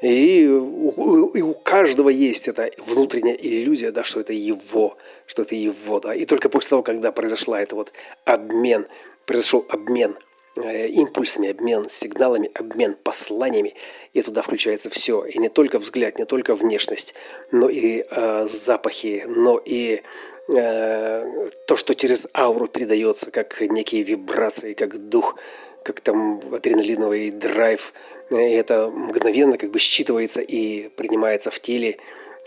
И 0.00 0.46
у, 0.48 1.26
и 1.34 1.42
у 1.42 1.52
каждого 1.52 2.08
есть 2.08 2.48
эта 2.48 2.70
внутренняя 2.78 3.34
иллюзия, 3.34 3.90
да, 3.90 4.04
что 4.04 4.20
это 4.20 4.32
его, 4.32 4.96
что 5.26 5.42
это 5.42 5.54
его, 5.54 6.00
да. 6.00 6.14
И 6.14 6.24
только 6.24 6.48
после 6.48 6.70
того, 6.70 6.82
когда 6.82 7.12
произошла 7.12 7.60
это 7.60 7.76
вот 7.76 7.92
обмен, 8.24 8.86
произошел 9.26 9.66
обмен– 9.68 10.16
импульсами, 10.56 11.50
обмен 11.50 11.88
сигналами, 11.90 12.50
обмен 12.54 12.94
посланиями. 12.94 13.74
И 14.12 14.22
туда 14.22 14.42
включается 14.42 14.90
все. 14.90 15.24
И 15.24 15.38
не 15.38 15.48
только 15.48 15.78
взгляд, 15.78 16.18
не 16.18 16.24
только 16.24 16.54
внешность, 16.54 17.14
но 17.52 17.68
и 17.68 18.04
э, 18.10 18.46
запахи, 18.46 19.24
но 19.28 19.60
и 19.64 20.02
э, 20.48 21.48
то, 21.66 21.76
что 21.76 21.94
через 21.94 22.26
ауру 22.34 22.66
передается, 22.66 23.30
как 23.30 23.60
некие 23.60 24.02
вибрации, 24.02 24.74
как 24.74 25.08
дух, 25.08 25.36
как 25.84 26.00
там 26.00 26.40
адреналиновый 26.52 27.30
драйв. 27.30 27.92
И 28.30 28.34
это 28.34 28.90
мгновенно 28.90 29.58
как 29.58 29.70
бы 29.70 29.78
считывается 29.78 30.42
и 30.42 30.88
принимается 30.88 31.50
в 31.50 31.60
теле 31.60 31.98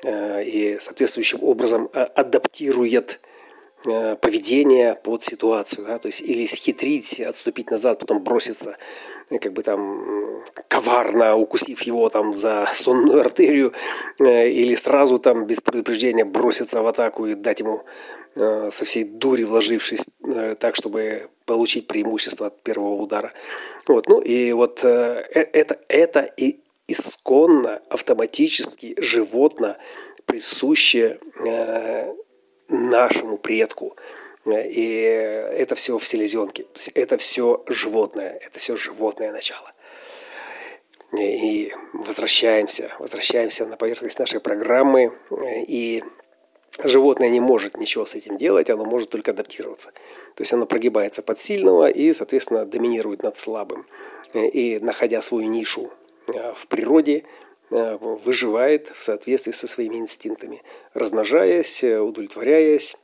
э, 0.03 0.43
и 0.43 0.77
соответствующим 0.79 1.43
образом 1.43 1.89
э, 1.93 2.01
адаптирует 2.01 3.19
Э, 3.23 3.32
поведение 3.83 4.95
под 4.95 5.23
ситуацию, 5.23 5.85
да, 5.85 5.99
то 5.99 6.07
есть 6.07 6.21
или 6.21 6.45
схитрить, 6.45 7.19
отступить 7.19 7.69
назад, 7.69 7.99
потом 7.99 8.23
броситься, 8.23 8.77
э, 9.29 9.39
как 9.39 9.53
бы 9.53 9.61
там 9.63 10.43
коварно 10.67 11.35
укусив 11.35 11.81
его 11.81 12.09
там 12.09 12.33
за 12.33 12.67
сонную 12.73 13.19
артерию, 13.19 13.73
э, 14.19 14.49
или 14.49 14.75
сразу 14.75 15.19
там 15.19 15.45
без 15.45 15.59
предупреждения 15.59 16.25
броситься 16.25 16.81
в 16.81 16.87
атаку 16.87 17.25
и 17.25 17.33
дать 17.33 17.59
ему 17.59 17.83
со 18.35 18.83
всей 18.83 19.03
дури 19.03 19.43
вложившись 19.43 20.05
так, 20.59 20.75
чтобы 20.75 21.29
получить 21.45 21.85
преимущество 21.85 22.47
от 22.47 22.63
первого 22.63 22.95
удара. 22.95 23.31
Вот, 23.87 24.09
ну 24.09 24.21
и 24.21 24.51
вот 24.53 24.83
это, 24.83 25.79
это 25.87 26.21
и 26.35 26.59
исконно, 26.87 27.83
автоматически, 27.89 28.95
животно 28.97 29.77
присуще 30.25 31.19
нашему 32.73 33.37
предку. 33.37 33.95
И 34.45 34.91
это 35.55 35.75
все 35.75 35.97
в 35.97 36.05
селезенке. 36.05 36.63
То 36.63 36.79
есть 36.79 36.91
это 36.95 37.17
все 37.17 37.63
животное, 37.67 38.39
это 38.41 38.59
все 38.59 38.75
животное 38.75 39.31
начало. 39.31 39.71
И 41.17 41.71
возвращаемся, 41.93 42.91
возвращаемся 42.99 43.65
на 43.65 43.77
поверхность 43.77 44.19
нашей 44.19 44.39
программы. 44.41 45.13
И 45.67 46.03
животное 46.83 47.29
не 47.29 47.39
может 47.39 47.77
ничего 47.77 48.05
с 48.05 48.15
этим 48.15 48.37
делать, 48.37 48.69
оно 48.69 48.83
может 48.83 49.11
только 49.11 49.31
адаптироваться. 49.31 49.91
То 50.35 50.41
есть 50.41 50.51
оно 50.51 50.65
прогибается 50.65 51.21
под 51.21 51.37
сильного 51.39 51.89
и, 51.89 52.11
соответственно, 52.13 52.65
доминирует 52.65 53.23
над 53.23 53.37
слабым. 53.37 53.85
И 54.33 54.79
находя 54.81 55.21
свою 55.21 55.47
нишу 55.47 55.93
э, 56.27 56.53
в 56.55 56.65
природе, 56.67 57.23
Э, 57.23 57.52
выживает 57.73 58.91
в 58.95 59.03
соответствии 59.03 59.51
со 59.51 59.67
своими 59.67 59.97
инстинктами, 59.97 60.61
размножаясь, 60.93 61.83
э, 61.83 61.99
удовлетворяясь, 61.99 62.95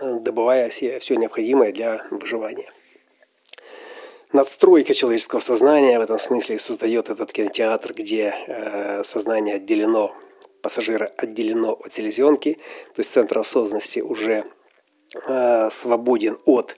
э, 0.00 0.20
добывая 0.20 0.68
все 0.68 1.16
необходимое 1.16 1.72
для 1.72 2.06
выживания. 2.10 2.70
Надстройка 4.32 4.94
человеческого 4.94 5.40
сознания 5.40 5.98
в 5.98 6.02
этом 6.02 6.18
смысле 6.18 6.58
создает 6.58 7.08
этот 7.08 7.32
кинотеатр, 7.32 7.94
где 7.94 9.00
сознание 9.02 9.54
отделено, 9.54 10.14
пассажира 10.60 11.10
отделено 11.16 11.72
от 11.72 11.92
селезенки, 11.92 12.58
то 12.94 13.00
есть 13.00 13.10
центр 13.10 13.38
осознанности 13.38 14.00
уже 14.00 14.44
свободен 15.70 16.38
от 16.44 16.76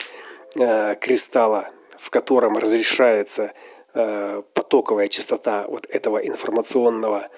кристалла, 1.00 1.70
в 1.98 2.11
котором 2.11 2.56
разрешается 2.56 3.52
Э, 3.92 4.42
потоковая 4.70 5.09
частота 5.09 5.66
вот 5.68 5.87
этого 5.90 6.18
информационного 6.18 7.28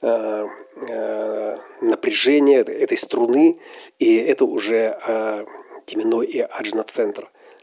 э, 0.00 0.46
э, 0.88 1.58
напряжения, 1.80 2.60
этой 2.60 2.96
струны, 2.96 3.58
и 4.00 4.16
это 4.16 4.44
уже 4.44 4.98
теменной 5.86 6.26
и 6.26 6.40
аджна-центр. 6.40 7.22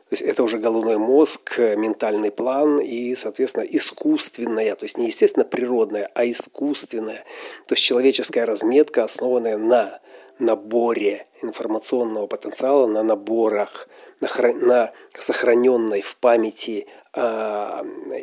То 0.09 0.13
есть 0.13 0.23
это 0.23 0.41
уже 0.43 0.57
головной 0.57 0.97
мозг, 0.97 1.59
ментальный 1.59 2.31
план 2.31 2.79
и, 2.79 3.13
соответственно, 3.15 3.63
искусственная, 3.63 4.75
то 4.75 4.85
есть 4.85 4.97
не 4.97 5.07
естественно 5.07 5.45
природная, 5.45 6.09
а 6.15 6.25
искусственная. 6.25 7.23
То 7.67 7.73
есть 7.73 7.83
человеческая 7.83 8.45
разметка, 8.45 9.03
основанная 9.03 9.57
на 9.57 9.99
наборе 10.39 11.27
информационного 11.43 12.27
потенциала, 12.27 12.87
на 12.87 13.03
наборах, 13.03 13.89
на, 14.21 14.91
сохраненной 15.17 16.01
в 16.01 16.15
памяти 16.17 16.87
э, 17.13 17.21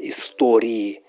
истории, 0.00 1.02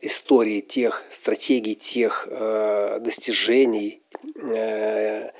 истории 0.00 0.60
тех 0.60 1.04
стратегий, 1.10 1.74
тех 1.74 2.26
э, 2.30 2.98
достижений, 3.00 4.02
э, 4.36 5.30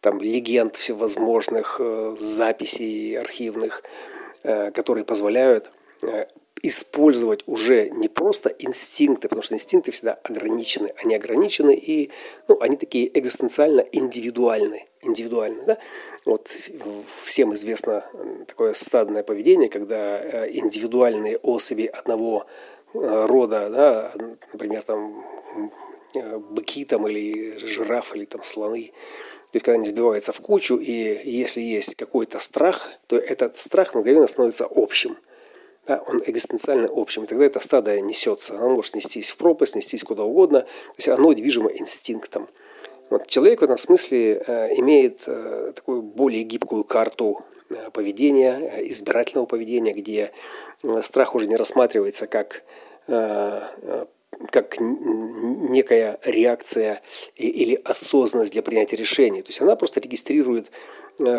там 0.00 0.20
легенд 0.20 0.76
всевозможных, 0.76 1.76
э, 1.78 2.16
записей 2.18 3.18
архивных, 3.18 3.82
э, 4.42 4.70
которые 4.72 5.04
позволяют 5.04 5.70
э, 6.02 6.26
использовать 6.62 7.42
уже 7.46 7.90
не 7.90 8.08
просто 8.08 8.48
инстинкты, 8.48 9.28
потому 9.28 9.42
что 9.42 9.54
инстинкты 9.54 9.90
всегда 9.90 10.14
ограничены, 10.22 10.92
они 10.96 11.16
ограничены 11.16 11.74
и 11.74 12.10
ну, 12.46 12.56
они 12.60 12.76
такие 12.76 13.10
экзистенциально 13.18 13.80
индивидуальны. 13.80 14.86
индивидуальны 15.02 15.64
да? 15.64 15.78
Вот 16.24 16.56
всем 17.24 17.52
известно 17.54 18.04
такое 18.46 18.74
стадное 18.74 19.24
поведение, 19.24 19.68
когда 19.68 20.20
э, 20.20 20.50
индивидуальные 20.52 21.38
особи 21.38 21.86
одного 21.86 22.46
э, 22.94 23.26
рода, 23.26 23.68
да, 23.68 24.12
например, 24.52 24.82
там 24.82 25.24
э, 26.14 26.38
быки 26.38 26.84
там, 26.84 27.08
или 27.08 27.58
жирафы, 27.58 28.18
или 28.18 28.24
там 28.24 28.44
слоны, 28.44 28.92
то 29.50 29.56
есть 29.56 29.64
когда 29.64 29.74
они 29.74 29.88
сбиваются 29.88 30.32
в 30.32 30.40
кучу, 30.40 30.76
и 30.76 30.92
если 31.28 31.60
есть 31.60 31.96
какой-то 31.96 32.38
страх, 32.38 32.92
то 33.08 33.16
этот 33.16 33.58
страх 33.58 33.96
мгновенно 33.96 34.28
становится 34.28 34.68
общим– 34.70 35.18
да, 35.86 36.02
он 36.06 36.22
экзистенциально 36.26 36.88
общим. 36.94 37.24
И 37.24 37.26
тогда 37.26 37.44
это 37.44 37.60
стадо 37.60 38.00
несется. 38.00 38.54
Оно 38.54 38.76
может 38.76 38.94
нестись 38.94 39.30
в 39.30 39.36
пропасть, 39.36 39.74
нестись 39.74 40.04
куда 40.04 40.22
угодно. 40.22 40.60
То 40.60 40.94
есть 40.96 41.08
оно 41.08 41.32
движимо 41.34 41.70
инстинктом. 41.70 42.48
Вот 43.10 43.26
человек 43.26 43.60
в 43.60 43.64
этом 43.64 43.76
смысле 43.76 44.42
э, 44.46 44.74
имеет 44.76 45.24
э, 45.26 45.72
такую 45.74 46.00
более 46.02 46.44
гибкую 46.44 46.84
карту 46.84 47.44
э, 47.68 47.90
поведения, 47.90 48.80
избирательного 48.84 49.44
поведения, 49.44 49.92
где 49.92 50.32
страх 51.02 51.34
уже 51.34 51.46
не 51.46 51.56
рассматривается 51.56 52.26
как, 52.26 52.64
как 53.06 54.76
некая 54.80 56.18
реакция 56.24 57.02
или 57.36 57.80
осознанность 57.84 58.52
для 58.52 58.62
принятия 58.62 58.96
решений. 58.96 59.42
То 59.42 59.50
есть 59.50 59.60
она 59.60 59.76
просто 59.76 60.00
регистрирует 60.00 60.70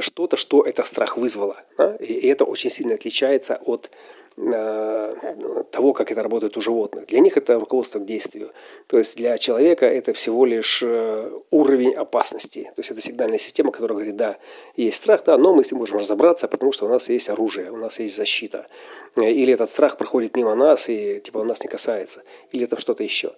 что-то, 0.02 0.38
что 0.38 0.62
это 0.62 0.84
страх 0.84 1.18
вызвало. 1.18 1.58
Да? 1.78 1.96
И 1.96 2.28
это 2.28 2.46
очень 2.46 2.70
сильно 2.70 2.94
отличается 2.94 3.60
от 3.66 3.90
того, 4.36 5.94
как 5.94 6.12
это 6.12 6.24
работает 6.24 6.58
у 6.58 6.62
животных. 6.62 7.06
Для 7.06 7.20
них 7.20 7.38
это 7.38 7.60
руководство 7.60 8.00
к 8.00 8.06
действию. 8.06 8.52
То 8.88 8.98
есть 8.98 9.16
для 9.16 9.38
человека 9.38 9.86
это 9.86 10.14
всего 10.14 10.46
лишь 10.46 10.82
э, 10.82 11.32
уровень 11.52 11.94
опасности. 11.94 12.64
То 12.76 12.80
есть 12.80 12.90
это 12.90 13.00
сигнальная 13.00 13.38
система, 13.38 13.72
которая 13.72 13.96
говорит, 13.96 14.16
да, 14.16 14.38
есть 14.76 14.98
страх, 14.98 15.24
да, 15.24 15.38
но 15.38 15.54
мы 15.54 15.64
с 15.64 15.72
ним 15.72 15.80
можем 15.80 15.98
разобраться, 15.98 16.48
потому 16.48 16.72
что 16.72 16.86
у 16.86 16.90
нас 16.90 17.10
есть 17.10 17.30
оружие, 17.30 17.72
у 17.72 17.78
нас 17.78 18.00
есть 18.00 18.16
защита. 18.16 18.68
Или 19.16 19.54
этот 19.54 19.70
страх 19.70 19.98
проходит 19.98 20.36
мимо 20.36 20.56
нас 20.56 20.90
и 20.90 21.20
типа 21.20 21.40
он 21.40 21.48
нас 21.48 21.62
не 21.64 21.70
касается. 21.70 22.24
Или 22.52 22.64
это 22.64 22.80
что-то 22.80 23.04
еще. 23.04 23.34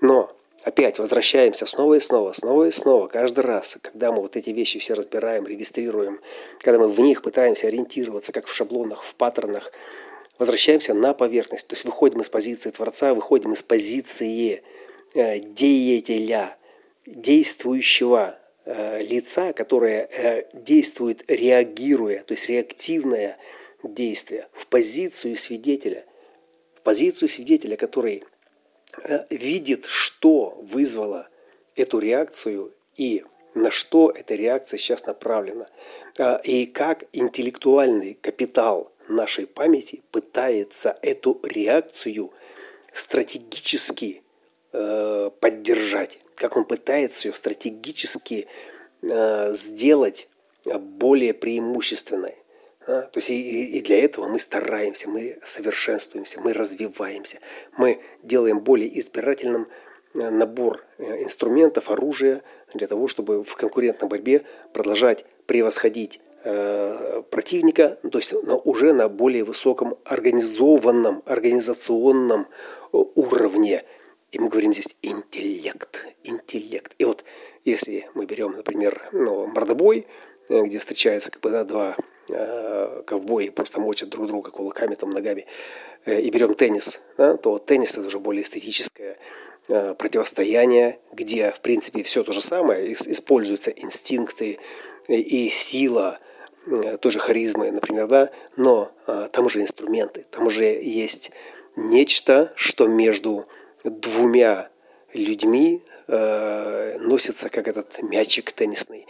Но 0.00 0.32
опять 0.64 0.98
возвращаемся 0.98 1.66
снова 1.66 1.94
и 1.94 2.00
снова, 2.00 2.32
снова 2.32 2.64
и 2.64 2.70
снова, 2.70 3.08
каждый 3.08 3.40
раз, 3.40 3.78
когда 3.80 4.12
мы 4.12 4.20
вот 4.20 4.36
эти 4.36 4.50
вещи 4.50 4.78
все 4.78 4.94
разбираем, 4.94 5.46
регистрируем, 5.46 6.20
когда 6.60 6.78
мы 6.78 6.88
в 6.88 7.00
них 7.00 7.22
пытаемся 7.22 7.68
ориентироваться, 7.68 8.32
как 8.32 8.46
в 8.46 8.54
шаблонах, 8.54 9.02
в 9.02 9.14
паттернах, 9.14 9.72
возвращаемся 10.42 10.92
на 10.92 11.14
поверхность. 11.14 11.68
То 11.68 11.74
есть 11.74 11.84
выходим 11.84 12.20
из 12.20 12.28
позиции 12.28 12.70
Творца, 12.70 13.14
выходим 13.14 13.52
из 13.52 13.62
позиции 13.62 14.64
э, 15.14 15.38
деятеля, 15.38 16.56
действующего 17.06 18.40
э, 18.64 19.02
лица, 19.04 19.52
которое 19.52 20.08
э, 20.10 20.44
действует 20.52 21.22
реагируя, 21.30 22.24
то 22.24 22.34
есть 22.34 22.48
реактивное 22.48 23.38
действие, 23.84 24.48
в 24.52 24.66
позицию 24.66 25.36
свидетеля. 25.36 26.04
В 26.74 26.80
позицию 26.80 27.28
свидетеля, 27.28 27.76
который 27.76 28.24
видит, 29.30 29.86
что 29.86 30.60
вызвало 30.60 31.28
эту 31.76 32.00
реакцию 32.00 32.74
и 32.96 33.22
на 33.54 33.70
что 33.70 34.10
эта 34.10 34.34
реакция 34.34 34.78
сейчас 34.78 35.06
направлена. 35.06 35.68
И 36.42 36.66
как 36.66 37.04
интеллектуальный 37.12 38.14
капитал 38.20 38.91
нашей 39.08 39.46
памяти 39.46 40.02
пытается 40.10 40.98
эту 41.02 41.40
реакцию 41.42 42.32
стратегически 42.92 44.22
э, 44.72 45.30
поддержать, 45.40 46.18
как 46.34 46.56
он 46.56 46.64
пытается 46.64 47.28
ее 47.28 47.34
стратегически 47.34 48.46
сделать 49.02 50.28
более 50.64 51.34
преимущественной. 51.34 52.36
А? 52.86 53.02
То 53.02 53.18
есть 53.18 53.30
и, 53.30 53.78
и 53.78 53.80
для 53.80 54.04
этого 54.04 54.28
мы 54.28 54.38
стараемся, 54.38 55.08
мы 55.08 55.38
совершенствуемся, 55.44 56.40
мы 56.40 56.52
развиваемся, 56.52 57.38
мы 57.78 58.00
делаем 58.22 58.60
более 58.60 58.98
избирательным 58.98 59.68
э, 60.14 60.30
набор 60.30 60.84
э, 60.98 61.22
инструментов, 61.22 61.90
оружия 61.90 62.42
для 62.74 62.86
того, 62.86 63.08
чтобы 63.08 63.44
в 63.44 63.54
конкурентной 63.54 64.08
борьбе 64.08 64.42
продолжать 64.72 65.24
превосходить 65.46 66.18
э, 66.18 66.31
противника, 67.30 67.98
то 68.10 68.18
есть 68.18 68.34
но 68.44 68.58
уже 68.58 68.92
на 68.92 69.08
более 69.08 69.44
высоком 69.44 69.96
организованном, 70.04 71.22
организационном 71.26 72.42
э, 72.92 72.96
уровне. 73.14 73.84
И 74.32 74.38
мы 74.38 74.48
говорим 74.48 74.72
здесь 74.72 74.96
интеллект, 75.02 76.06
интеллект. 76.24 76.94
И 76.98 77.04
вот 77.04 77.24
если 77.64 78.08
мы 78.14 78.26
берем, 78.26 78.52
например, 78.52 79.08
ну, 79.12 79.46
мордобой, 79.46 80.06
где 80.48 80.78
встречаются 80.78 81.30
как 81.30 81.40
бы, 81.42 81.50
да, 81.50 81.64
два 81.64 81.96
Э, 82.28 83.02
ковбои 83.04 83.48
просто 83.48 83.80
мочат 83.80 84.08
друг 84.08 84.28
друга 84.28 84.50
кулаками, 84.50 84.94
там, 84.94 85.10
ногами, 85.10 85.44
э, 86.06 86.20
и 86.20 86.30
берем 86.30 86.54
теннис, 86.54 87.00
да, 87.18 87.36
то 87.36 87.58
теннис 87.58 87.96
это 87.98 88.06
уже 88.06 88.20
более 88.20 88.44
эстетическое 88.44 89.18
э, 89.68 89.94
противостояние, 89.94 91.00
где, 91.12 91.50
в 91.50 91.60
принципе, 91.60 92.04
все 92.04 92.22
то 92.22 92.32
же 92.32 92.40
самое, 92.40 92.92
используются 92.92 93.72
инстинкты 93.72 94.60
и 95.08 95.48
сила, 95.50 96.20
тоже 97.00 97.18
харизмы, 97.18 97.70
например, 97.72 98.06
да, 98.06 98.30
но 98.56 98.92
там 99.32 99.46
уже 99.46 99.60
инструменты, 99.60 100.26
там 100.30 100.46
уже 100.46 100.64
есть 100.64 101.32
нечто, 101.76 102.52
что 102.56 102.86
между 102.86 103.46
двумя 103.84 104.68
людьми 105.14 105.82
э, 106.08 106.96
носится 107.00 107.48
как 107.48 107.68
этот 107.68 108.02
мячик 108.02 108.52
теннисный. 108.52 109.06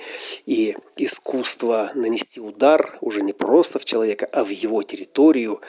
И 0.47 0.77
искусство 0.97 1.91
нанести 1.95 2.41
удар 2.41 2.99
уже 3.01 3.23
не 3.23 3.33
просто 3.33 3.79
в 3.79 3.85
человека, 3.85 4.29
а 4.33 4.45
в 4.45 4.49
его 4.49 4.83
территорию, 4.83 5.61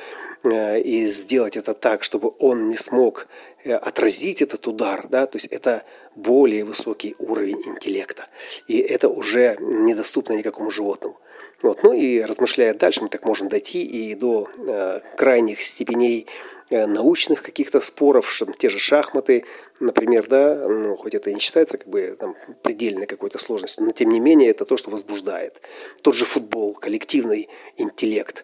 э, 0.44 0.80
и 0.82 1.08
сделать 1.08 1.58
это 1.58 1.74
так, 1.74 2.04
чтобы 2.04 2.34
он 2.40 2.70
не 2.70 2.78
смог 2.78 3.28
э, 3.64 3.74
отразить 3.74 4.42
этот 4.42 4.68
удар, 4.68 5.08
да, 5.08 5.26
то 5.28 5.38
есть 5.38 5.48
это 5.48 5.84
более 6.16 6.64
высокий 6.64 7.16
уровень 7.20 7.62
интеллекта. 7.66 8.28
И 8.68 8.80
это 8.80 9.10
уже 9.10 9.58
недоступно 9.60 10.34
никакому 10.34 10.72
животному. 10.72 11.18
Вот. 11.64 11.82
Ну 11.82 11.94
и 11.94 12.22
размышляя 12.22 12.74
дальше, 12.74 13.02
мы 13.02 13.08
так 13.08 13.24
можем 13.26 13.48
дойти 13.48 13.84
и 13.84 14.16
до 14.16 14.50
э, 14.58 15.00
крайних 15.16 15.62
степеней 15.62 16.28
э, 16.70 16.86
научных 16.86 17.42
каких-то 17.42 17.80
споров, 17.80 18.30
что 18.30 18.46
те 18.46 18.70
же 18.70 18.80
шахматы, 18.80 19.46
например, 19.80 20.28
да, 20.28 20.68
ну, 20.68 20.98
хоть 20.98 21.16
это 21.16 21.30
и 21.30 21.34
не 21.34 21.40
считается 21.40 21.78
как 21.78 21.88
бы 21.88 22.18
там 22.20 22.36
предельной 22.64 23.06
какой-то 23.06 23.40
сложностью, 23.40 23.86
но 23.86 23.94
тем 23.94 24.10
не 24.10 24.20
менее 24.20 24.50
это 24.50 24.66
то, 24.66 24.76
что 24.76 24.92
возбуждает. 24.92 25.62
Тот 26.02 26.16
же 26.16 26.26
футбол, 26.26 26.74
коллективный 26.74 27.48
интеллект, 27.78 28.44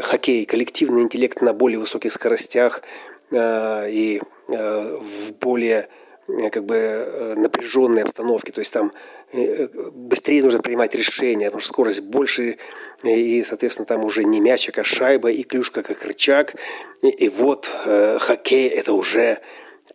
хоккей, 0.00 0.44
коллективный 0.46 1.02
интеллект 1.02 1.40
на 1.42 1.52
более 1.52 1.80
высоких 1.80 2.12
скоростях 2.12 2.82
э, 3.32 3.90
и 3.90 4.22
э, 4.46 4.98
в 4.98 5.32
более 5.40 5.88
как 6.50 6.64
бы 6.64 6.74
э, 6.76 7.34
напряженной 7.36 8.02
обстановке, 8.02 8.52
то 8.52 8.60
есть 8.60 8.72
там 8.72 8.92
э, 9.32 9.68
быстрее 9.92 10.42
нужно 10.42 10.60
принимать 10.60 10.94
решения, 10.94 11.46
потому 11.46 11.60
что 11.60 11.68
скорость 11.68 12.02
больше, 12.02 12.58
и, 13.02 13.42
соответственно, 13.42 13.86
там 13.86 14.04
уже 14.04 14.24
не 14.24 14.40
мячик, 14.40 14.78
а 14.78 14.84
шайба, 14.84 15.30
и 15.30 15.42
клюшка 15.42 15.82
как 15.82 16.04
рычаг, 16.04 16.54
и, 17.02 17.08
и 17.08 17.28
вот 17.28 17.70
э, 17.84 18.18
хоккей– 18.18 18.68
это 18.70 18.92
уже 18.92 19.40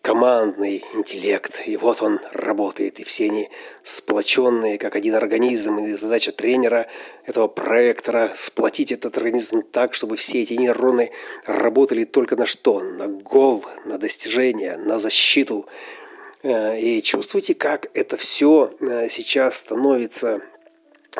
командный 0.02 0.84
интеллект, 0.93 1.62
и 1.65 1.78
вот 1.78 2.02
он 2.02 2.19
работает, 2.32 3.00
и 3.00 3.04
все 3.04 3.26
они 3.26 3.50
сплоченные, 3.84 4.78
как 4.78 4.95
один 4.95 5.15
организм, 5.15 5.80
и 5.80 5.93
задача 5.93 6.32
тренера 6.32 6.88
этого 7.26 7.48
проектора 7.48 8.32
сплотить 8.36 8.91
этот 8.91 9.17
организм 9.17 9.63
так, 9.63 9.93
чтобы 9.93 10.15
все 10.17 10.41
эти 10.41 10.54
нейроны 10.54 11.12
работали 11.45 12.04
только 12.04 12.36
на 12.36 12.45
что? 12.45 12.82
На 12.82 13.08
гол, 13.08 13.65
на 13.86 13.98
достижение, 13.98 14.78
на 14.78 15.00
защиту, 15.00 15.65
Э, 15.65 16.05
и 16.46 17.02
чувствуйте, 17.02 17.56
как 17.56 17.90
это 17.96 18.18
все 18.18 18.72
э, 18.80 19.10
сейчас 19.10 19.58
становится 19.58 20.42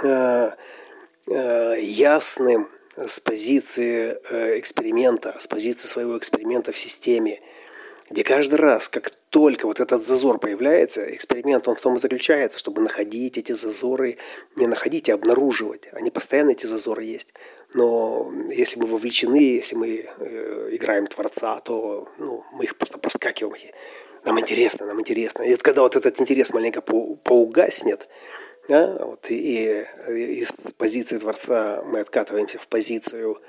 э, 0.04 0.52
ясным 1.82 2.70
с 2.96 3.20
позиции 3.20 4.20
эксперимента, 4.60 5.36
с 5.40 5.48
позиции 5.48 5.88
своего 5.88 6.18
эксперимента 6.18 6.72
в 6.72 6.78
системе, 6.78 7.42
где 8.12 8.24
каждый 8.24 8.56
раз, 8.56 8.88
как 8.88 9.12
только 9.32 9.66
вот 9.66 9.80
этот 9.80 10.04
зазор 10.04 10.38
появляется, 10.38 11.04
эксперимент 11.12 11.68
он 11.68 11.76
в 11.76 11.82
том 11.82 11.96
и 11.96 12.00
заключается, 12.00 12.60
чтобы 12.60 12.84
находить 12.84 13.40
эти 13.40 13.52
зазоры, 13.52 14.18
не 14.56 14.68
находить, 14.68 15.10
а 15.10 15.16
обнаруживать. 15.16 15.90
Они 15.92 16.12
постоянно 16.12 16.52
эти 16.52 16.68
зазоры 16.68 17.04
есть. 17.04 17.34
Но 17.74 18.32
если 18.52 18.80
мы 18.80 18.86
вовлечены, 18.86 19.38
если 19.38 19.76
мы 19.76 19.96
играем 20.72 21.08
Творца, 21.08 21.60
то 21.62 22.08
ну, 22.20 22.44
мы 22.54 22.66
их 22.66 22.78
просто 22.78 23.00
проскакиваем 23.00 23.56
нам 24.26 24.40
интересно, 24.40 24.86
нам 24.88 25.00
интересно. 25.00 25.44
И 25.44 25.56
когда 25.58 25.82
вот 25.82 25.96
этот 25.96 26.20
интерес 26.20 26.54
маленько 26.54 26.82
поугаснет, 26.82 28.08
да, 28.68 28.98
вот, 29.00 29.30
и, 29.30 29.86
и 30.10 30.42
из 30.42 30.52
позиции 30.78 31.20
Творца 31.20 31.84
мы 31.86 32.00
откатываемся 32.00 32.58
в 32.58 32.68
позицию 32.68 33.40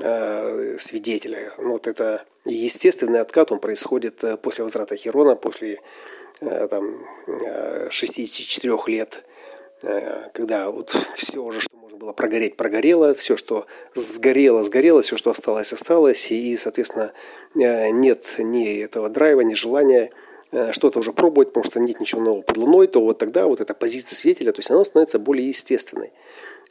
э, 0.00 0.76
свидетеля. 0.78 1.52
Ну, 1.58 1.72
вот 1.72 1.86
это 1.86 2.24
естественный 2.44 3.20
откат, 3.20 3.52
он 3.52 3.60
происходит 3.60 4.24
э, 4.24 4.36
после 4.36 4.64
возврата 4.64 4.96
Херона, 4.96 5.36
после 5.36 5.80
э, 6.40 6.68
там, 6.68 7.06
64 7.90 8.72
э, 8.72 8.90
лет, 8.90 9.24
когда 10.32 10.70
вот 10.70 10.90
все 11.14 11.38
уже, 11.38 11.60
что 11.60 11.76
можно 11.76 11.98
было 11.98 12.12
прогореть, 12.12 12.56
прогорело, 12.56 13.14
все, 13.14 13.36
что 13.36 13.66
сгорело, 13.94 14.62
сгорело, 14.62 15.02
все, 15.02 15.16
что 15.16 15.30
осталось, 15.30 15.72
осталось, 15.72 16.30
и, 16.30 16.56
соответственно, 16.56 17.12
э, 17.54 17.90
нет 17.90 18.24
ни 18.38 18.80
этого 18.80 19.08
драйва, 19.08 19.40
ни 19.40 19.54
желания 19.54 20.10
э, 20.52 20.72
что-то 20.72 20.98
уже 20.98 21.12
пробовать, 21.12 21.48
потому 21.48 21.64
что 21.64 21.80
нет 21.80 22.00
ничего 22.00 22.20
нового 22.20 22.42
под 22.42 22.56
Луной, 22.56 22.86
то 22.86 23.00
вот 23.00 23.18
тогда 23.18 23.46
вот 23.46 23.60
эта 23.60 23.74
позиция 23.74 24.16
свидетеля, 24.16 24.52
то 24.52 24.60
есть 24.60 24.70
она 24.70 24.84
становится 24.84 25.18
более 25.18 25.48
естественной. 25.48 26.12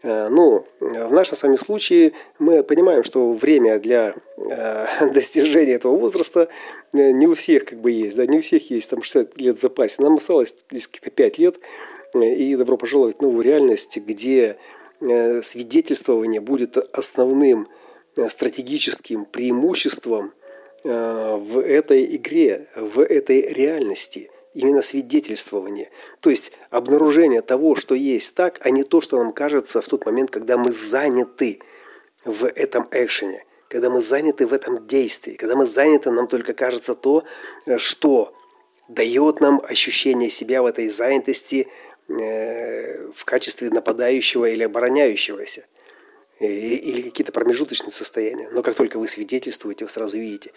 Э, 0.03 0.29
ну, 0.29 0.65
в 0.79 1.11
нашем 1.11 1.35
с 1.35 1.43
вами 1.43 1.55
случае 1.55 2.13
мы 2.37 2.63
понимаем, 2.63 3.03
что 3.03 3.33
время 3.33 3.79
для 3.79 4.13
достижения 5.13 5.73
этого 5.73 5.97
возраста 5.97 6.47
не 6.93 7.27
у 7.27 7.33
всех 7.33 7.65
как 7.65 7.79
бы 7.79 7.91
есть, 7.91 8.15
да, 8.15 8.25
не 8.25 8.37
у 8.37 8.41
всех 8.41 8.69
есть 8.71 8.89
там 8.89 9.01
60 9.01 9.37
лет 9.37 9.57
в 9.57 9.59
запасе. 9.59 10.01
Нам 10.01 10.17
осталось 10.17 10.55
здесь 10.71 10.87
каких-то 10.87 11.11
5 11.11 11.37
лет, 11.39 11.59
и 12.13 12.55
добро 12.55 12.77
пожаловать 12.77 13.17
в 13.17 13.21
новую 13.21 13.43
реальность, 13.43 13.97
где 13.97 14.57
Э, 15.01 15.41
свидетельствование 15.41 16.41
будет 16.41 16.75
основным 16.93 17.69
э, 18.17 18.27
стратегическим 18.27 19.23
преимуществом 19.23 20.33
э, 20.83 21.35
в 21.37 21.61
этой 21.61 22.17
игре, 22.17 22.67
в 22.75 23.01
этой 23.01 23.53
реальности. 23.53 24.29
Именно 24.53 24.81
свидетельствование. 24.81 25.89
То 26.19 26.29
есть 26.29 26.51
обнаружение 26.69 27.41
того, 27.41 27.75
что 27.75 27.95
есть 27.95 28.35
так, 28.35 28.59
а 28.61 28.71
не 28.71 28.83
то, 28.83 28.99
что 28.99 29.17
нам 29.17 29.31
кажется 29.31 29.81
в 29.81 29.87
тот 29.87 30.05
момент, 30.05 30.31
когда 30.31 30.57
мы 30.57 30.71
заняты 30.71 31.59
в 32.25 32.45
этом 32.45 32.87
экшене. 32.91 33.45
когда 33.69 33.89
мы 33.89 34.01
заняты 34.01 34.47
в 34.47 34.53
этом 34.53 34.85
действии, 34.87 35.35
когда 35.35 35.55
мы 35.55 35.65
заняты, 35.67 36.09
нам 36.09 36.27
только 36.27 36.53
кажется 36.53 36.95
то, 36.95 37.23
что 37.77 38.33
дает 38.89 39.39
нам 39.39 39.61
ощущение 39.63 40.31
себя 40.31 40.61
в 40.63 40.65
этой 40.65 40.89
занятости 40.89 41.67
э, 41.67 41.88
в 42.09 43.23
качестве 43.25 43.69
нападающего 43.69 44.45
или 44.45 44.63
обороняющегося 44.63 45.65
или 46.39 47.01
какие-то 47.01 47.31
промежуточные 47.31 47.91
состояния. 47.91 48.49
Но 48.51 48.63
как 48.63 48.75
только 48.75 48.97
вы 48.97 49.07
свидетельствуете, 49.07 49.85
вы 49.85 49.91
сразу 49.91 50.17
видите, 50.17 50.51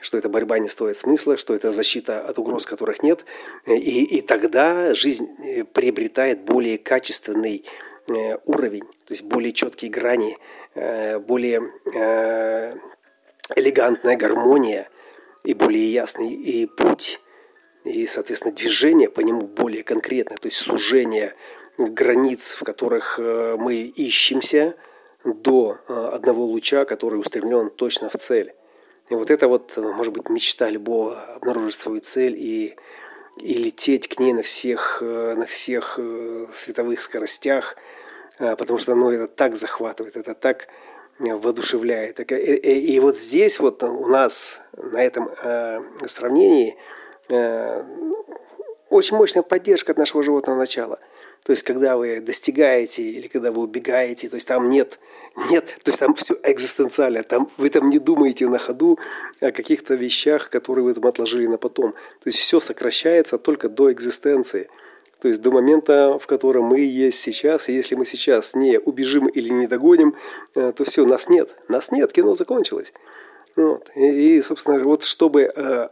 что 0.00 0.18
эта 0.18 0.28
борьба 0.28 0.58
не 0.58 0.68
стоит 0.68 0.96
смысла, 0.96 1.36
что 1.36 1.54
это 1.54 1.72
защита 1.72 2.20
от 2.20 2.38
угроз, 2.38 2.66
которых 2.66 3.02
нет. 3.02 3.24
И, 3.66 4.04
и 4.04 4.20
тогда 4.22 4.94
жизнь 4.94 5.28
э, 5.38 5.64
приобретает 5.64 6.40
более 6.42 6.78
качественный 6.78 7.64
э, 8.08 8.38
уровень, 8.44 8.84
то 9.04 9.12
есть 9.12 9.22
более 9.22 9.52
четкие 9.52 9.90
грани, 9.90 10.36
э, 10.74 11.18
более 11.18 11.60
элегантная 13.56 14.16
гармония 14.16 14.88
и 15.44 15.54
более 15.54 15.92
ясный 15.92 16.32
и 16.32 16.66
путь, 16.66 17.19
и, 17.84 18.06
соответственно, 18.06 18.54
движение 18.54 19.08
по 19.10 19.20
нему 19.20 19.46
более 19.46 19.82
конкретное, 19.82 20.36
то 20.36 20.48
есть 20.48 20.58
сужение 20.58 21.34
границ, 21.78 22.52
в 22.52 22.64
которых 22.64 23.18
мы 23.18 23.92
ищемся– 23.94 24.74
до 25.24 25.78
одного 25.86 26.44
луча, 26.44 26.84
который 26.84 27.20
устремлен 27.20 27.70
точно 27.70 28.08
в 28.08 28.14
цель. 28.14 28.54
И 29.08 29.14
вот 29.14 29.30
это 29.30 29.48
вот, 29.48 29.76
может 29.76 30.12
быть, 30.12 30.28
мечта 30.28 30.70
любого 30.70 31.20
обнаружить 31.34 31.76
свою 31.76 32.00
цель 32.00 32.36
и, 32.36 32.76
и 33.38 33.54
лететь 33.54 34.08
к 34.08 34.20
ней 34.20 34.32
на 34.32 34.42
всех, 34.42 34.98
э, 35.02 35.34
на 35.36 35.46
всех 35.46 35.96
э, 35.98 36.46
световых 36.54 37.00
скоростях, 37.00 37.76
э, 38.38 38.54
потому 38.54 38.78
что 38.78 38.94
ну, 38.94 39.10
это 39.10 39.26
так 39.26 39.56
захватывает, 39.56 40.16
это 40.16 40.34
так 40.34 40.68
воодушевляет. 41.18 42.20
И, 42.20 42.34
и, 42.34 42.94
и 42.94 43.00
вот 43.00 43.18
здесь 43.18 43.58
вот 43.58 43.82
у 43.82 44.06
нас 44.06 44.60
на 44.76 45.02
этом 45.02 45.28
э, 45.42 45.80
сравнении 46.06 46.70
э, 46.70 46.76
очень 48.88 49.16
мощная 49.16 49.42
поддержка 49.42 49.92
от 49.92 49.98
нашего 49.98 50.22
животного 50.22 50.56
начала. 50.56 50.98
То 51.44 51.52
есть, 51.52 51.62
когда 51.62 51.96
вы 51.96 52.20
достигаете 52.20 53.02
или 53.02 53.28
когда 53.28 53.50
вы 53.50 53.62
убегаете, 53.62 54.28
то 54.28 54.34
есть 54.34 54.46
там 54.46 54.68
нет 54.68 54.98
нет, 55.50 55.66
то 55.84 55.90
есть 55.90 56.00
там 56.00 56.14
все 56.14 56.36
экзистенциально, 56.42 57.22
там 57.22 57.48
вы 57.56 57.68
там 57.68 57.88
не 57.88 57.98
думаете 57.98 58.48
на 58.48 58.58
ходу 58.58 58.98
о 59.40 59.52
каких-то 59.52 59.94
вещах, 59.94 60.50
которые 60.50 60.84
вы 60.84 60.94
там 60.94 61.06
отложили 61.06 61.46
на 61.46 61.56
потом. 61.56 61.92
То 61.92 62.26
есть 62.26 62.38
все 62.38 62.60
сокращается 62.60 63.38
только 63.38 63.68
до 63.68 63.92
экзистенции. 63.92 64.68
То 65.20 65.28
есть 65.28 65.42
до 65.42 65.50
момента, 65.50 66.18
в 66.18 66.26
котором 66.26 66.64
мы 66.64 66.80
есть 66.80 67.20
сейчас, 67.20 67.68
и 67.68 67.72
если 67.72 67.94
мы 67.94 68.06
сейчас 68.06 68.54
не 68.54 68.78
убежим 68.78 69.28
или 69.28 69.50
не 69.50 69.66
догоним, 69.66 70.16
э, 70.54 70.72
то 70.74 70.84
все, 70.84 71.04
нас 71.04 71.28
нет. 71.28 71.50
Нас 71.68 71.92
нет, 71.92 72.10
кино 72.12 72.34
закончилось. 72.34 72.94
Вот. 73.56 73.90
И, 73.94 74.36
и, 74.36 74.42
собственно, 74.42 74.82
вот 74.82 75.04
чтобы 75.04 75.42
э, 75.42 75.88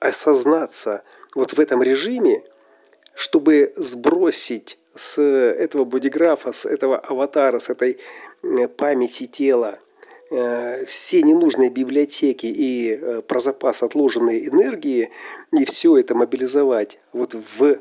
осознаться 0.00 1.02
вот 1.34 1.52
в 1.52 1.60
этом 1.60 1.82
режиме, 1.82 2.42
чтобы 3.14 3.72
сбросить 3.76 4.78
с 4.94 5.20
этого 5.20 5.84
бодиграфа, 5.84 6.52
с 6.52 6.66
этого 6.66 6.98
аватара, 6.98 7.58
с 7.58 7.70
этой 7.70 7.98
Э, 8.42 8.66
памяти 8.66 9.26
тела, 9.26 9.78
э, 10.30 10.84
все 10.86 11.22
ненужные 11.22 11.70
библиотеки 11.70 12.46
и 12.46 12.90
э, 12.90 13.22
про 13.22 13.40
запас 13.40 13.84
отложенной 13.84 14.48
энергии, 14.48 15.10
и 15.52 15.64
все 15.64 15.96
это 15.96 16.16
мобилизовать 16.16 16.98
вот 17.12 17.34
в 17.34 17.78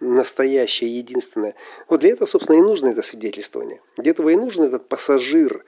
настоящее, 0.00 0.98
единственное. 0.98 1.54
Вот 1.88 2.00
для 2.00 2.10
этого, 2.10 2.26
собственно, 2.26 2.58
и 2.58 2.60
нужно 2.60 2.88
это 2.88 3.00
свидетельствование. 3.00 3.80
Для 3.96 4.10
этого 4.10 4.28
и 4.28 4.36
нужен 4.36 4.64
этот 4.64 4.86
пассажир, 4.86 5.64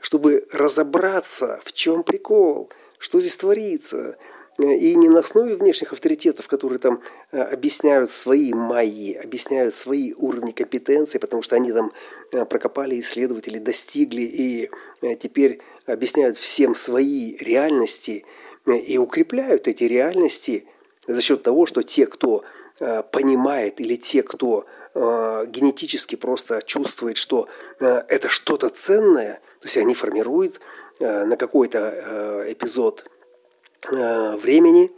чтобы 0.00 0.46
разобраться, 0.52 1.60
в 1.64 1.72
чем 1.72 2.02
прикол, 2.02 2.70
что 2.98 3.20
здесь 3.20 3.36
творится, 3.36 4.16
и 4.58 4.96
не 4.96 5.08
на 5.08 5.20
основе 5.20 5.54
внешних 5.54 5.92
авторитетов, 5.92 6.48
которые 6.48 6.80
там 6.80 7.00
э, 7.30 7.40
объясняют 7.40 8.10
свои 8.10 8.52
майи, 8.52 9.14
объясняют 9.14 9.72
свои 9.72 10.12
уровни 10.14 10.50
компетенции, 10.50 11.18
потому 11.18 11.42
что 11.42 11.54
они 11.54 11.72
там 11.72 11.92
э, 12.32 12.44
прокопали 12.44 12.98
исследователи, 12.98 13.58
достигли 13.58 14.22
и 14.22 14.70
э, 15.00 15.14
теперь 15.14 15.60
объясняют 15.86 16.38
всем 16.38 16.74
свои 16.74 17.36
реальности 17.36 18.24
и 18.66 18.98
укрепляют 18.98 19.68
эти 19.68 19.84
реальности 19.84 20.66
за 21.06 21.20
счет 21.22 21.42
того, 21.42 21.64
что 21.64 21.82
те, 21.82 22.06
кто 22.06 22.44
понимает 23.12 23.80
или 23.80 23.96
те, 23.96 24.22
кто 24.22 24.66
генетически 24.98 26.16
просто 26.16 26.60
чувствует, 26.62 27.16
что 27.16 27.48
это 27.78 28.28
что-то 28.28 28.68
ценное, 28.68 29.34
то 29.60 29.66
есть 29.66 29.76
они 29.76 29.94
формируют 29.94 30.60
на 30.98 31.36
какой-то 31.36 32.44
эпизод 32.48 33.04
Э, 33.90 34.36
времени, 34.36 34.90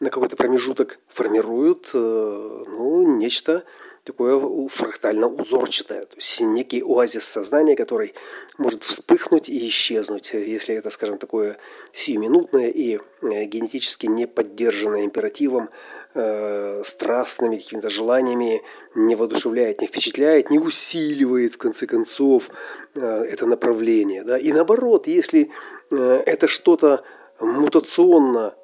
на 0.00 0.08
какой-то 0.08 0.36
промежуток 0.36 1.00
формируют 1.08 1.90
э, 1.92 1.98
ну, 1.98 3.16
нечто 3.18 3.64
такое 4.04 4.68
фрактально 4.68 5.26
узорчатое, 5.26 6.06
то 6.06 6.16
есть 6.16 6.40
некий 6.40 6.82
оазис 6.82 7.24
сознания, 7.24 7.76
который 7.76 8.14
может 8.58 8.84
вспыхнуть 8.84 9.48
и 9.48 9.68
исчезнуть, 9.68 10.30
если 10.32 10.74
это, 10.74 10.90
скажем, 10.90 11.18
такое 11.18 11.56
сиюминутное 11.92 12.68
и 12.70 12.98
э, 13.22 13.44
генетически 13.44 14.06
не 14.06 14.26
поддержанное 14.26 15.04
императивом, 15.04 15.68
э, 16.14 16.82
страстными 16.84 17.56
какими-то 17.56 17.90
желаниями, 17.90 18.62
не 18.94 19.16
воодушевляет, 19.16 19.80
не 19.80 19.86
впечатляет, 19.86 20.50
не 20.50 20.58
усиливает, 20.58 21.54
в 21.54 21.58
конце 21.58 21.86
концов, 21.86 22.50
э, 22.94 23.00
это 23.00 23.46
направление. 23.46 24.24
Да? 24.24 24.38
И 24.38 24.52
наоборот, 24.52 25.06
если 25.06 25.50
э, 25.90 26.22
это 26.26 26.48
что-то 26.48 27.02
мутационно. 27.40 28.54